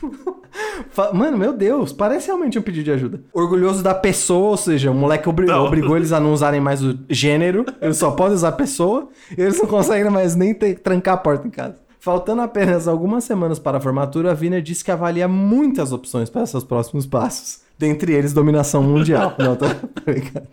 Mano, 1.14 1.38
meu 1.38 1.54
Deus, 1.54 1.92
parece 1.94 2.28
realmente 2.28 2.58
um 2.58 2.62
pedido 2.62 2.86
de 2.86 2.92
ajuda. 2.92 3.22
Orgulhoso 3.34 3.84
da 3.84 3.94
pessoa, 3.94 4.50
ou 4.50 4.58
seja, 4.58 4.92
o 4.92 4.94
moleque 4.96 5.28
obri- 5.28 5.46
Não. 5.48 5.66
obrigou 5.66 5.96
eles 5.98 6.12
a 6.12 6.20
não 6.20 6.34
usarem 6.34 6.60
mais 6.62 6.84
o 6.84 6.98
gênero, 7.10 7.66
eles 7.82 7.98
só 7.98 8.12
podem 8.12 8.36
usar 8.36 8.52
pessoa, 8.54 9.10
e 9.38 9.42
eles 9.42 9.58
não 9.60 9.68
conseguem 9.68 10.10
mais 10.12 10.36
nem 10.36 10.54
ter, 10.54 10.80
trancar 10.80 11.16
a 11.16 11.18
porta 11.18 11.48
em 11.48 11.52
casa. 11.52 11.76
Faltando 12.00 12.42
apenas 12.42 12.88
algumas 12.88 13.26
semanas 13.26 13.60
para 13.60 13.78
a 13.78 13.82
formatura, 13.82 14.32
a 14.32 14.36
Wiener 14.40 14.62
disse 14.62 14.84
que 14.86 14.92
avalia 14.92 15.28
muitas 15.28 15.92
opções 15.92 16.30
para 16.30 16.46
seus 16.46 16.64
próximos 16.64 17.06
passos. 17.06 17.60
Dentre 17.78 18.14
eles, 18.14 18.32
dominação 18.34 18.82
mundial. 18.84 19.36
Não, 19.40 19.56
tô 19.56 19.66
tô 19.68 19.88
brincando. 20.06 20.48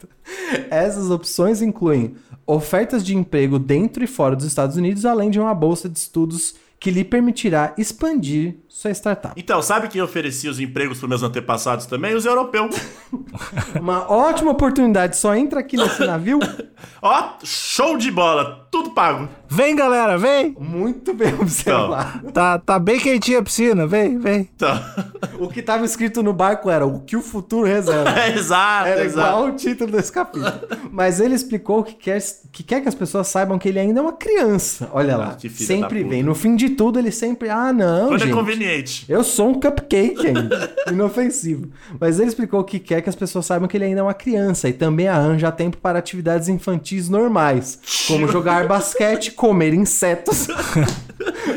Essas 0.70 1.10
opções 1.10 1.62
incluem 1.62 2.14
ofertas 2.46 3.04
de 3.04 3.16
emprego 3.16 3.58
dentro 3.58 4.02
e 4.02 4.06
fora 4.06 4.34
dos 4.36 4.44
Estados 4.44 4.76
Unidos, 4.76 5.04
além 5.04 5.30
de 5.30 5.38
uma 5.40 5.54
bolsa 5.54 5.88
de 5.88 5.98
estudos 5.98 6.54
que 6.78 6.90
lhe 6.90 7.04
permitirá 7.04 7.74
expandir 7.78 8.56
sua 8.68 8.90
startup. 8.90 9.32
Então, 9.36 9.62
sabe 9.62 9.88
quem 9.88 10.02
oferecia 10.02 10.50
os 10.50 10.60
empregos 10.60 10.98
pros 10.98 11.08
meus 11.08 11.22
antepassados 11.22 11.86
também? 11.86 12.14
Os 12.14 12.26
europeus. 12.26 12.76
Uma 13.80 14.10
ótima 14.10 14.50
oportunidade, 14.50 15.16
só 15.16 15.34
entra 15.34 15.60
aqui 15.60 15.76
nesse 15.76 16.04
navio. 16.04 16.38
Ó, 17.00 17.32
show 17.42 17.96
de 17.96 18.10
bola, 18.10 18.68
tudo 18.70 18.90
pago. 18.90 19.28
Vem, 19.48 19.76
galera, 19.76 20.18
vem! 20.18 20.56
Muito 20.58 21.14
bem 21.14 21.32
observado. 21.34 22.30
Tá, 22.32 22.58
tá 22.58 22.78
bem 22.78 22.98
quentinha 22.98 23.38
a 23.38 23.42
piscina, 23.42 23.86
vem, 23.86 24.18
vem. 24.18 24.48
Então, 24.54 24.78
O 25.38 25.48
que 25.48 25.60
estava 25.60 25.84
escrito 25.84 26.22
no 26.22 26.32
barco 26.32 26.70
era 26.70 26.86
o 26.86 27.00
que 27.00 27.16
o 27.16 27.22
futuro 27.22 27.66
reserva. 27.66 28.10
é 28.18 28.32
exato, 28.36 28.88
Era 28.88 29.04
exato. 29.04 29.28
igual 29.28 29.48
o 29.48 29.52
título 29.56 29.92
desse 29.92 30.10
capítulo. 30.10 30.52
Mas 30.90 31.20
ele 31.20 31.34
explicou 31.34 31.82
que 31.84 31.94
quer, 31.94 32.20
que 32.50 32.62
quer 32.62 32.80
que 32.80 32.88
as 32.88 32.94
pessoas 32.94 33.28
saibam 33.28 33.58
que 33.58 33.68
ele 33.68 33.78
ainda 33.78 34.00
é 34.00 34.02
uma 34.02 34.12
criança. 34.12 34.88
Olha 34.92 35.16
lá. 35.16 35.36
Ah, 35.36 35.48
sempre 35.48 36.02
vem. 36.04 36.22
No 36.22 36.34
fim 36.34 36.56
de 36.56 36.70
tudo, 36.70 36.98
ele 36.98 37.10
sempre. 37.10 37.48
Ah, 37.48 37.72
não. 37.72 38.08
Quando 38.08 38.22
é 38.22 38.26
gente. 38.26 38.34
conveniente. 38.34 39.04
Eu 39.08 39.22
sou 39.22 39.50
um 39.50 39.54
cupcake 39.60 40.26
ainda, 40.26 40.74
inofensivo. 40.90 41.68
Mas 42.00 42.18
ele 42.18 42.28
explicou 42.28 42.64
que 42.64 42.78
quer 42.78 43.00
que 43.02 43.08
as 43.08 43.14
pessoas 43.14 43.46
saibam 43.46 43.68
que 43.68 43.76
ele 43.76 43.84
ainda 43.84 44.00
é 44.00 44.02
uma 44.02 44.14
criança 44.14 44.68
e 44.68 44.72
também 44.72 45.06
arranja 45.08 45.52
tempo 45.52 45.76
para 45.76 45.98
atividades 45.98 46.48
infantis 46.48 47.08
normais, 47.08 47.78
como 48.08 48.26
jogar 48.28 48.66
basquete, 48.66 49.32
comer 49.36 49.74
insetos. 49.74 50.48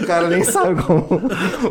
o 0.01 0.05
cara 0.05 0.27
nem 0.27 0.43
sabe 0.43 0.81
como. 0.83 1.05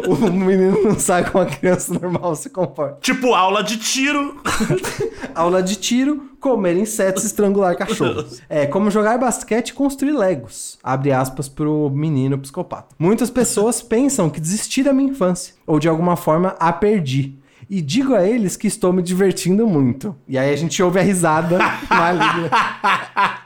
O 0.08 0.32
menino 0.32 0.82
não 0.82 0.98
sabe 0.98 1.30
como 1.30 1.44
a 1.44 1.46
criança 1.46 1.92
normal 1.92 2.34
se 2.34 2.50
comporta. 2.50 2.98
Tipo, 3.00 3.34
aula 3.34 3.62
de 3.62 3.76
tiro. 3.76 4.40
Aula 5.34 5.62
de 5.62 5.76
tiro, 5.76 6.30
comer 6.40 6.76
insetos, 6.76 7.22
estrangular 7.24 7.76
cachorros. 7.76 8.40
É, 8.48 8.66
como 8.66 8.90
jogar 8.90 9.18
basquete 9.18 9.68
e 9.68 9.72
construir 9.72 10.12
legos. 10.12 10.78
Abre 10.82 11.12
aspas 11.12 11.48
pro 11.48 11.90
menino 11.90 12.38
psicopata. 12.38 12.94
Muitas 12.98 13.30
pessoas 13.30 13.80
pensam 13.80 14.30
que 14.30 14.40
desisti 14.40 14.82
da 14.82 14.92
minha 14.92 15.10
infância, 15.10 15.54
ou 15.64 15.78
de 15.78 15.88
alguma 15.88 16.16
forma 16.16 16.56
a 16.58 16.72
perdi. 16.72 17.37
E 17.70 17.82
digo 17.82 18.14
a 18.14 18.24
eles 18.24 18.56
que 18.56 18.66
estou 18.66 18.92
me 18.92 19.02
divertindo 19.02 19.66
muito. 19.66 20.16
E 20.26 20.38
aí 20.38 20.52
a 20.52 20.56
gente 20.56 20.82
ouve 20.82 20.98
a 20.98 21.02
risada 21.02 21.58
maligna. 21.88 22.50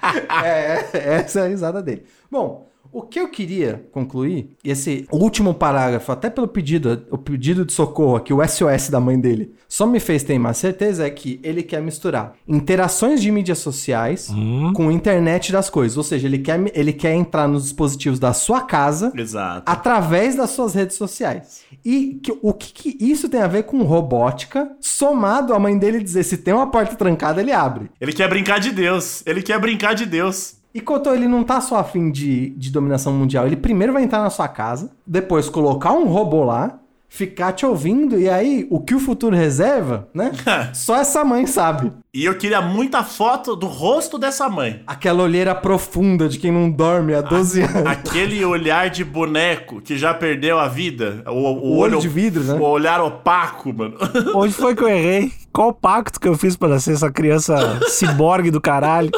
É, 0.44 0.84
essa 0.92 1.40
é 1.40 1.44
a 1.44 1.48
risada 1.48 1.82
dele. 1.82 2.04
Bom, 2.30 2.71
o 2.92 3.02
que 3.02 3.18
eu 3.18 3.28
queria 3.28 3.84
concluir, 3.90 4.50
e 4.62 4.70
esse 4.70 5.06
último 5.10 5.54
parágrafo, 5.54 6.12
até 6.12 6.28
pelo 6.28 6.46
pedido, 6.46 7.04
o 7.10 7.16
pedido 7.18 7.64
de 7.64 7.72
socorro 7.72 8.16
aqui, 8.16 8.32
o 8.32 8.46
SOS 8.46 8.90
da 8.90 9.00
mãe 9.00 9.18
dele, 9.18 9.52
só 9.68 9.86
me 9.86 9.98
fez 9.98 10.22
ter 10.22 10.38
mais 10.38 10.58
certeza 10.58 11.06
é 11.06 11.10
que 11.10 11.40
ele 11.42 11.62
quer 11.62 11.80
misturar 11.80 12.34
interações 12.46 13.22
de 13.22 13.30
mídias 13.30 13.58
sociais 13.58 14.28
com 14.74 14.90
internet 14.92 15.50
das 15.50 15.70
coisas. 15.70 15.96
Ou 15.96 16.04
seja, 16.04 16.26
ele 16.26 16.38
quer, 16.38 16.60
ele 16.74 16.92
quer 16.92 17.14
entrar 17.14 17.48
nos 17.48 17.62
dispositivos 17.64 18.18
da 18.18 18.32
sua 18.34 18.60
casa 18.60 19.10
Exato. 19.16 19.62
através 19.64 20.36
das 20.36 20.50
suas 20.50 20.74
redes 20.74 20.96
sociais. 20.96 21.62
E 21.84 22.20
que- 22.22 22.38
o 22.42 22.52
que, 22.52 22.72
que 22.72 22.96
isso 23.04 23.28
tem 23.28 23.40
a 23.40 23.46
ver 23.46 23.62
com 23.62 23.82
robótica, 23.82 24.70
somado 24.80 25.54
a 25.54 25.58
mãe 25.58 25.78
dele 25.78 26.02
dizer 26.02 26.22
se 26.24 26.36
tem 26.36 26.52
uma 26.52 26.70
porta 26.70 26.94
trancada, 26.94 27.40
ele 27.40 27.52
abre. 27.52 27.90
Ele 28.00 28.12
quer 28.12 28.28
brincar 28.28 28.58
de 28.60 28.70
Deus. 28.70 29.22
Ele 29.24 29.42
quer 29.42 29.58
brincar 29.58 29.94
de 29.94 30.04
Deus. 30.04 30.56
E 30.74 30.80
Cotô, 30.80 31.12
ele 31.14 31.28
não 31.28 31.44
tá 31.44 31.60
só 31.60 31.76
afim 31.76 32.10
de, 32.10 32.50
de 32.50 32.70
dominação 32.70 33.12
mundial. 33.12 33.46
Ele 33.46 33.56
primeiro 33.56 33.92
vai 33.92 34.02
entrar 34.02 34.22
na 34.22 34.30
sua 34.30 34.48
casa, 34.48 34.90
depois 35.06 35.48
colocar 35.48 35.92
um 35.92 36.06
robô 36.06 36.44
lá, 36.44 36.78
ficar 37.10 37.52
te 37.52 37.66
ouvindo, 37.66 38.18
e 38.18 38.26
aí 38.26 38.66
o 38.70 38.80
que 38.80 38.94
o 38.94 38.98
futuro 38.98 39.36
reserva, 39.36 40.08
né? 40.14 40.32
só 40.72 40.96
essa 40.96 41.22
mãe 41.22 41.46
sabe. 41.46 41.92
E 42.14 42.24
eu 42.24 42.38
queria 42.38 42.62
muita 42.62 43.04
foto 43.04 43.54
do 43.54 43.66
rosto 43.66 44.16
dessa 44.16 44.48
mãe. 44.48 44.82
Aquela 44.86 45.22
olheira 45.22 45.54
profunda 45.54 46.26
de 46.26 46.38
quem 46.38 46.50
não 46.50 46.70
dorme 46.70 47.12
há 47.12 47.20
12 47.20 47.60
anos. 47.64 47.86
Aquele 47.86 48.42
olhar 48.42 48.88
de 48.88 49.04
boneco 49.04 49.82
que 49.82 49.98
já 49.98 50.14
perdeu 50.14 50.58
a 50.58 50.68
vida. 50.68 51.22
O, 51.26 51.32
o 51.32 51.74
O 51.74 51.76
olho 51.76 51.98
de 52.00 52.08
vidro, 52.08 52.42
né? 52.44 52.54
O 52.54 52.62
olhar 52.62 52.98
opaco, 53.02 53.74
mano. 53.74 53.94
Onde 54.34 54.54
foi 54.54 54.74
que 54.74 54.82
eu 54.82 54.88
errei? 54.88 55.32
Qual 55.52 55.70
pacto 55.70 56.18
que 56.18 56.26
eu 56.26 56.34
fiz 56.34 56.56
pra 56.56 56.80
ser 56.80 56.94
essa 56.94 57.10
criança 57.12 57.78
ciborgue 57.88 58.50
do 58.50 58.60
caralho? 58.60 59.10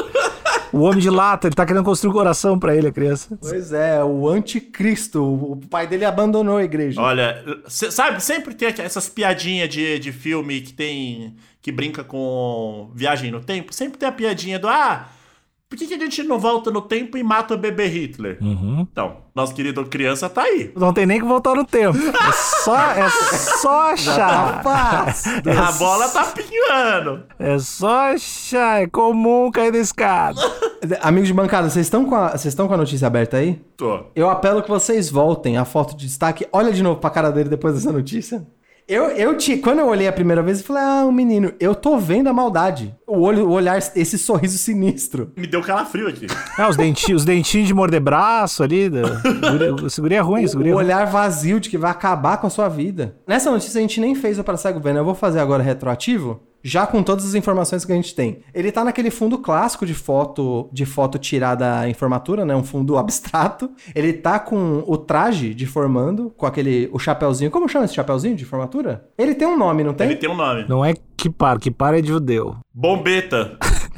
O 0.75 0.81
homem 0.81 0.99
de 0.99 1.09
lata, 1.09 1.47
ele 1.47 1.55
tá 1.55 1.65
querendo 1.65 1.85
construir 1.85 2.11
um 2.11 2.13
coração 2.13 2.59
pra 2.59 2.75
ele, 2.75 2.87
a 2.89 2.91
criança. 2.91 3.37
Pois 3.39 3.71
é, 3.71 4.03
o 4.03 4.27
anticristo. 4.27 5.23
O 5.23 5.55
pai 5.69 5.87
dele 5.87 6.03
abandonou 6.03 6.57
a 6.57 6.63
igreja. 6.63 6.99
Olha, 6.99 7.41
sabe, 7.67 8.21
sempre 8.21 8.53
tem 8.53 8.67
essas 8.79 9.07
piadinhas 9.07 9.69
de, 9.69 9.97
de 9.99 10.11
filme 10.11 10.59
que 10.59 10.73
tem. 10.73 11.35
que 11.61 11.71
brinca 11.71 12.03
com 12.03 12.91
viagem 12.93 13.31
no 13.31 13.39
tempo. 13.39 13.73
Sempre 13.73 13.97
tem 13.97 14.09
a 14.09 14.11
piadinha 14.11 14.59
do. 14.59 14.67
Ah, 14.67 15.07
por 15.69 15.77
que, 15.77 15.87
que 15.87 15.93
a 15.95 15.97
gente 15.99 16.23
não 16.23 16.37
volta 16.39 16.69
no 16.71 16.81
tempo 16.81 17.17
e 17.17 17.23
mata 17.23 17.53
o 17.53 17.57
bebê 17.57 17.87
Hitler? 17.87 18.37
Uhum. 18.41 18.87
Então, 18.91 19.17
nosso 19.35 19.53
querido 19.53 19.83
criança 19.85 20.29
tá 20.29 20.43
aí. 20.43 20.71
Não 20.75 20.93
tem 20.93 21.05
nem 21.05 21.19
que 21.19 21.25
voltar 21.25 21.55
no 21.55 21.65
tempo. 21.65 21.97
É 21.97 22.31
só, 22.63 22.77
é 22.91 23.09
só 23.09 23.81
achar. 23.91 24.55
Rapaz! 24.57 25.23
A 25.57 25.71
bola 25.73 26.07
tá 26.09 26.23
pingando. 26.25 27.23
É 27.39 27.57
só 27.59 28.11
achar. 28.13 28.83
É 28.83 28.87
comum 28.87 29.49
cair 29.51 29.71
da 29.71 29.79
escada. 29.79 30.39
Amigos 31.01 31.27
de 31.27 31.33
bancada, 31.33 31.69
vocês 31.69 31.85
estão 31.87 32.05
com, 32.05 32.15
a- 32.15 32.29
vocês 32.29 32.45
estão 32.53 32.67
com 32.67 32.73
a 32.73 32.77
notícia 32.77 33.07
aberta 33.07 33.37
aí? 33.37 33.59
Tô. 33.75 34.05
Eu 34.15 34.29
apelo 34.29 34.61
que 34.61 34.69
vocês 34.69 35.09
voltem 35.09 35.57
a 35.57 35.65
foto 35.65 35.95
de 35.97 36.05
destaque. 36.05 36.47
Olha 36.53 36.71
de 36.71 36.83
novo 36.83 36.99
pra 36.99 37.09
cara 37.09 37.31
dele 37.31 37.49
depois 37.49 37.73
dessa 37.73 37.91
notícia. 37.91 38.45
Eu, 38.87 39.05
eu 39.05 39.35
te, 39.35 39.57
quando 39.57 39.79
eu 39.79 39.87
olhei 39.87 40.07
a 40.07 40.13
primeira 40.13 40.43
vez, 40.43 40.59
eu 40.59 40.65
falei, 40.65 40.83
ah, 40.83 41.05
um 41.07 41.11
menino, 41.11 41.51
eu 41.59 41.73
tô 41.73 41.97
vendo 41.97 42.27
a 42.27 42.33
maldade. 42.33 42.95
O 43.07 43.19
olho, 43.21 43.47
o 43.47 43.51
olhar, 43.51 43.77
esse 43.77 44.15
sorriso 44.15 44.59
sinistro. 44.59 45.31
Me 45.35 45.47
deu 45.47 45.61
calafrio 45.61 46.07
aqui. 46.07 46.27
Ah, 46.57 46.69
os 46.69 46.77
dentinhos, 46.77 47.23
os 47.23 47.25
dentinhos 47.25 47.67
de 47.67 47.73
morder 47.73 47.99
braço 47.99 48.63
ali. 48.63 48.89
Da... 48.89 49.01
Esse 49.85 49.99
guri 49.99 50.15
é 50.15 50.19
ruim, 50.19 50.45
guri 50.47 50.69
é 50.69 50.71
O 50.71 50.75
ruim. 50.75 50.85
olhar 50.85 51.05
vazio 51.05 51.59
de 51.59 51.69
que 51.69 51.77
vai 51.77 51.91
acabar 51.91 52.37
com 52.37 52.47
a 52.47 52.49
sua 52.49 52.69
vida. 52.69 53.17
Nessa 53.27 53.51
notícia 53.51 53.77
a 53.77 53.81
gente 53.81 53.99
nem 53.99 54.15
fez 54.15 54.39
o 54.39 54.43
Para 54.43 54.55
Cego 54.55 54.79
Vendo. 54.79 54.97
Eu 54.99 55.03
vou 55.05 55.15
fazer 55.15 55.39
agora 55.39 55.61
retroativo, 55.61 56.39
já 56.65 56.87
com 56.87 57.03
todas 57.03 57.23
as 57.23 57.35
informações 57.35 57.85
que 57.85 57.91
a 57.91 57.95
gente 57.95 58.15
tem. 58.15 58.39
Ele 58.51 58.71
tá 58.71 58.83
naquele 58.83 59.11
fundo 59.11 59.37
clássico 59.37 59.85
de 59.85 59.93
foto, 59.93 60.67
de 60.73 60.83
foto 60.83 61.19
tirada 61.19 61.87
em 61.87 61.93
formatura, 61.93 62.43
né? 62.43 62.55
Um 62.55 62.63
fundo 62.63 62.97
abstrato. 62.97 63.69
Ele 63.93 64.11
tá 64.11 64.39
com 64.39 64.83
o 64.87 64.97
traje 64.97 65.53
de 65.53 65.67
formando, 65.67 66.33
com 66.35 66.47
aquele 66.47 66.89
o 66.91 66.97
chapéuzinho. 66.97 67.51
Como 67.51 67.69
chama 67.69 67.85
esse 67.85 67.93
chapéuzinho 67.93 68.35
de 68.35 68.45
formatura? 68.45 69.07
Ele 69.15 69.35
tem 69.35 69.47
um 69.47 69.55
nome, 69.55 69.83
não 69.83 69.93
tem? 69.93 70.07
Ele 70.07 70.15
tem 70.15 70.27
um 70.27 70.35
nome. 70.35 70.65
Não 70.67 70.83
é 70.83 70.95
que 71.15 71.29
par, 71.29 71.59
que 71.59 71.69
par 71.69 71.93
é 71.93 72.01
de 72.01 72.07
judeu. 72.07 72.55
Bombeta. 72.73 73.57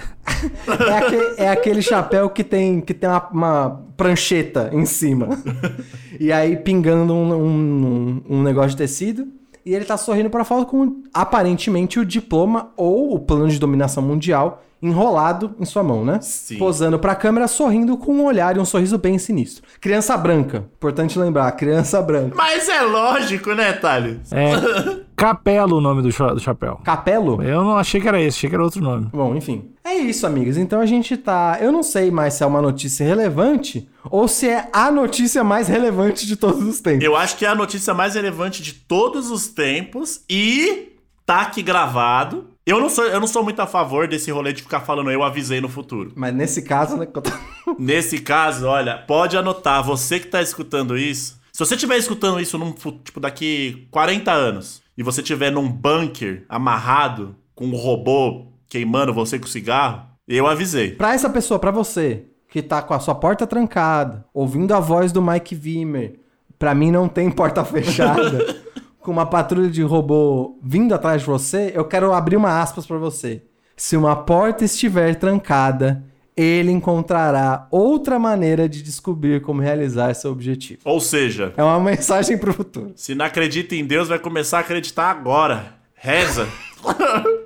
É 0.67 0.93
aquele, 0.93 1.35
é 1.37 1.49
aquele 1.49 1.81
chapéu 1.81 2.29
que 2.29 2.43
tem, 2.43 2.79
que 2.79 2.93
tem 2.93 3.09
uma, 3.09 3.27
uma 3.29 3.83
prancheta 3.95 4.69
em 4.71 4.85
cima. 4.85 5.29
e 6.19 6.31
aí 6.31 6.55
pingando 6.57 7.13
um, 7.13 7.33
um, 7.33 8.23
um 8.29 8.43
negócio 8.43 8.71
de 8.71 8.77
tecido. 8.77 9.27
E 9.67 9.75
ele 9.75 9.83
tá 9.83 9.97
sorrindo 9.97 10.29
pra 10.29 10.45
foto 10.45 10.65
com 10.65 11.03
aparentemente 11.13 11.99
o 11.99 12.05
diploma 12.05 12.71
ou 12.77 13.13
o 13.13 13.19
plano 13.19 13.49
de 13.49 13.59
dominação 13.59 14.01
mundial 14.01 14.63
enrolado 14.81 15.55
em 15.59 15.65
sua 15.65 15.83
mão, 15.83 16.05
né? 16.05 16.19
Sim. 16.21 16.57
Posando 16.57 16.97
pra 16.97 17.15
câmera, 17.15 17.49
sorrindo 17.49 17.97
com 17.97 18.13
um 18.13 18.23
olhar 18.23 18.55
e 18.55 18.61
um 18.61 18.65
sorriso 18.65 18.97
bem 18.97 19.17
sinistro. 19.17 19.63
Criança 19.81 20.15
branca. 20.15 20.63
Importante 20.77 21.19
lembrar, 21.19 21.51
criança 21.51 22.01
branca. 22.01 22.33
Mas 22.33 22.69
é 22.69 22.81
lógico, 22.81 23.53
né, 23.53 23.73
Thales? 23.73 24.31
É 24.31 25.01
Capelo 25.17 25.77
o 25.77 25.81
nome 25.81 26.03
do, 26.03 26.11
cha- 26.11 26.31
do 26.31 26.39
chapéu. 26.39 26.79
Capelo? 26.83 27.41
Eu 27.41 27.63
não 27.63 27.75
achei 27.75 27.99
que 27.99 28.07
era 28.07 28.21
esse, 28.21 28.37
achei 28.37 28.49
que 28.51 28.55
era 28.55 28.63
outro 28.63 28.79
nome. 28.81 29.07
Bom, 29.11 29.35
enfim. 29.35 29.71
É 29.83 29.95
isso, 29.95 30.27
amigas. 30.27 30.57
Então 30.57 30.79
a 30.79 30.85
gente 30.85 31.17
tá. 31.17 31.57
Eu 31.59 31.71
não 31.71 31.81
sei 31.81 32.11
mais 32.11 32.35
se 32.35 32.43
é 32.43 32.45
uma 32.45 32.61
notícia 32.61 33.03
relevante 33.03 33.89
ou 34.11 34.27
se 34.27 34.47
é 34.47 34.69
a 34.71 34.91
notícia 34.91 35.43
mais 35.43 35.67
relevante 35.67 36.27
de 36.27 36.35
todos 36.35 36.61
os 36.61 36.79
tempos. 36.79 37.03
Eu 37.03 37.15
acho 37.15 37.35
que 37.35 37.45
é 37.45 37.49
a 37.49 37.55
notícia 37.55 37.95
mais 37.95 38.13
relevante 38.13 38.61
de 38.61 38.73
todos 38.73 39.31
os 39.31 39.47
tempos 39.47 40.21
e 40.29 40.89
tá 41.25 41.41
aqui 41.41 41.63
gravado. 41.63 42.49
Eu 42.63 42.79
não 42.79 42.89
sou, 42.89 43.05
eu 43.05 43.19
não 43.19 43.27
sou 43.27 43.43
muito 43.43 43.59
a 43.59 43.65
favor 43.65 44.07
desse 44.07 44.29
rolê 44.29 44.53
de 44.53 44.61
ficar 44.61 44.81
falando 44.81 45.09
eu 45.09 45.23
avisei 45.23 45.59
no 45.59 45.69
futuro. 45.69 46.11
Mas 46.15 46.31
nesse 46.33 46.61
caso, 46.61 46.95
né? 46.95 47.07
Nesse 47.79 48.19
caso, 48.19 48.67
olha, 48.67 48.97
pode 48.97 49.35
anotar, 49.35 49.83
você 49.83 50.19
que 50.19 50.27
tá 50.27 50.41
escutando 50.41 50.97
isso. 50.97 51.39
Se 51.51 51.59
você 51.59 51.73
estiver 51.75 51.97
escutando 51.97 52.39
isso 52.39 52.57
num, 52.57 52.71
tipo, 52.71 53.19
daqui 53.19 53.87
40 53.89 54.31
anos 54.31 54.81
e 54.97 55.03
você 55.03 55.21
estiver 55.21 55.51
num 55.51 55.69
bunker 55.69 56.45
amarrado 56.49 57.35
com 57.53 57.65
um 57.65 57.75
robô 57.75 58.47
queimando 58.67 59.13
você 59.13 59.37
com 59.37 59.47
cigarro, 59.47 60.07
eu 60.27 60.47
avisei. 60.47 60.91
Pra 60.91 61.13
essa 61.13 61.29
pessoa, 61.29 61.59
pra 61.59 61.71
você, 61.71 62.25
que 62.49 62.61
tá 62.61 62.81
com 62.81 62.93
a 62.93 62.99
sua 62.99 63.15
porta 63.15 63.45
trancada, 63.47 64.25
ouvindo 64.33 64.73
a 64.73 64.79
voz 64.79 65.11
do 65.11 65.21
Mike 65.21 65.55
Wimmer, 65.55 66.19
pra 66.57 66.75
mim 66.75 66.91
não 66.91 67.07
tem 67.07 67.29
porta 67.29 67.63
fechada, 67.65 68.55
com 68.99 69.11
uma 69.11 69.25
patrulha 69.25 69.69
de 69.69 69.81
robô 69.83 70.57
vindo 70.61 70.93
atrás 70.93 71.21
de 71.21 71.27
você, 71.27 71.71
eu 71.73 71.85
quero 71.85 72.13
abrir 72.13 72.35
uma 72.35 72.61
aspas 72.61 72.85
pra 72.85 72.97
você. 72.97 73.43
Se 73.75 73.95
uma 73.95 74.15
porta 74.15 74.65
estiver 74.65 75.15
trancada, 75.15 76.03
ele 76.37 76.71
encontrará 76.71 77.67
outra 77.71 78.19
maneira 78.19 78.69
de 78.69 78.83
descobrir 78.83 79.41
como 79.41 79.59
realizar 79.61 80.13
seu 80.13 80.31
objetivo. 80.31 80.79
Ou 80.85 80.99
seja, 81.01 81.51
É 81.57 81.63
uma 81.63 81.79
mensagem 81.79 82.37
pro 82.37 82.53
futuro. 82.53 82.91
se 82.95 83.15
não 83.15 83.25
acredita 83.25 83.75
em 83.75 83.83
Deus, 83.83 84.07
vai 84.07 84.19
começar 84.19 84.59
a 84.59 84.61
acreditar 84.61 85.09
agora. 85.09 85.73
Reza. 85.95 86.47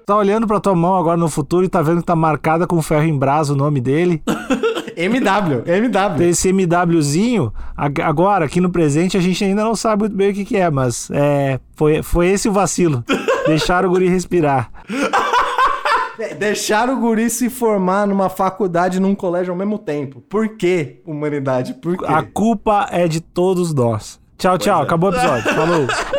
Tá 0.06 0.18
olhando 0.18 0.46
pra 0.46 0.60
tua 0.60 0.76
mão 0.76 0.96
agora 0.98 1.16
no 1.16 1.30
futuro 1.30 1.64
e 1.64 1.70
tá 1.70 1.82
vendo 1.82 2.00
que 2.02 2.06
tá 2.06 2.16
marcada 2.16 2.68
com 2.68 2.82
ferro 2.82 3.06
em 3.06 3.18
brasa 3.18 3.54
o 3.54 3.56
nome 3.56 3.80
dele. 3.80 4.22
MW, 4.98 5.64
MW. 5.66 6.24
Esse 6.28 6.50
MWzinho. 6.50 7.54
ag- 7.78 8.02
Agora, 8.02 8.46
aqui 8.46 8.60
no 8.60 8.70
presente, 8.72 9.16
a 9.16 9.22
gente 9.22 9.44
ainda 9.44 9.64
não 9.64 9.76
sabe 9.76 10.02
muito 10.04 10.16
bem 10.16 10.32
o 10.32 10.34
que, 10.34 10.44
que 10.44 10.58
é, 10.58 10.70
mas 10.70 11.10
é, 11.12 11.60
foi, 11.76 12.04
foi 12.04 12.28
esse 12.28 12.50
o 12.50 12.52
vacilo. 12.52 13.04
Deixaram 13.48 13.88
o 13.90 13.92
guri 13.92 14.10
respirar. 14.10 14.70
É, 16.22 16.34
Deixaram 16.36 16.94
o 16.98 17.00
guri 17.00 17.30
se 17.30 17.50
formar 17.50 18.06
numa 18.08 18.30
faculdade 18.30 18.98
e 18.98 19.00
num 19.00 19.16
colégio 19.16 19.52
ao 19.52 19.58
mesmo 19.58 19.80
tempo. 19.80 20.22
Por 20.22 20.50
quê, 20.58 21.02
humanidade? 21.06 21.74
Por 21.76 21.98
quê? 21.98 22.06
A 22.08 22.22
culpa 22.24 22.88
é 22.92 23.08
de 23.08 23.20
todos 23.20 23.74
nós. 23.74 24.20
Tchau, 24.38 24.58
tchau. 24.58 24.82
é. 24.82 24.84
Acabou 24.84 25.12
o 25.12 25.14
episódio. 25.14 25.54
Falou. 25.54 25.88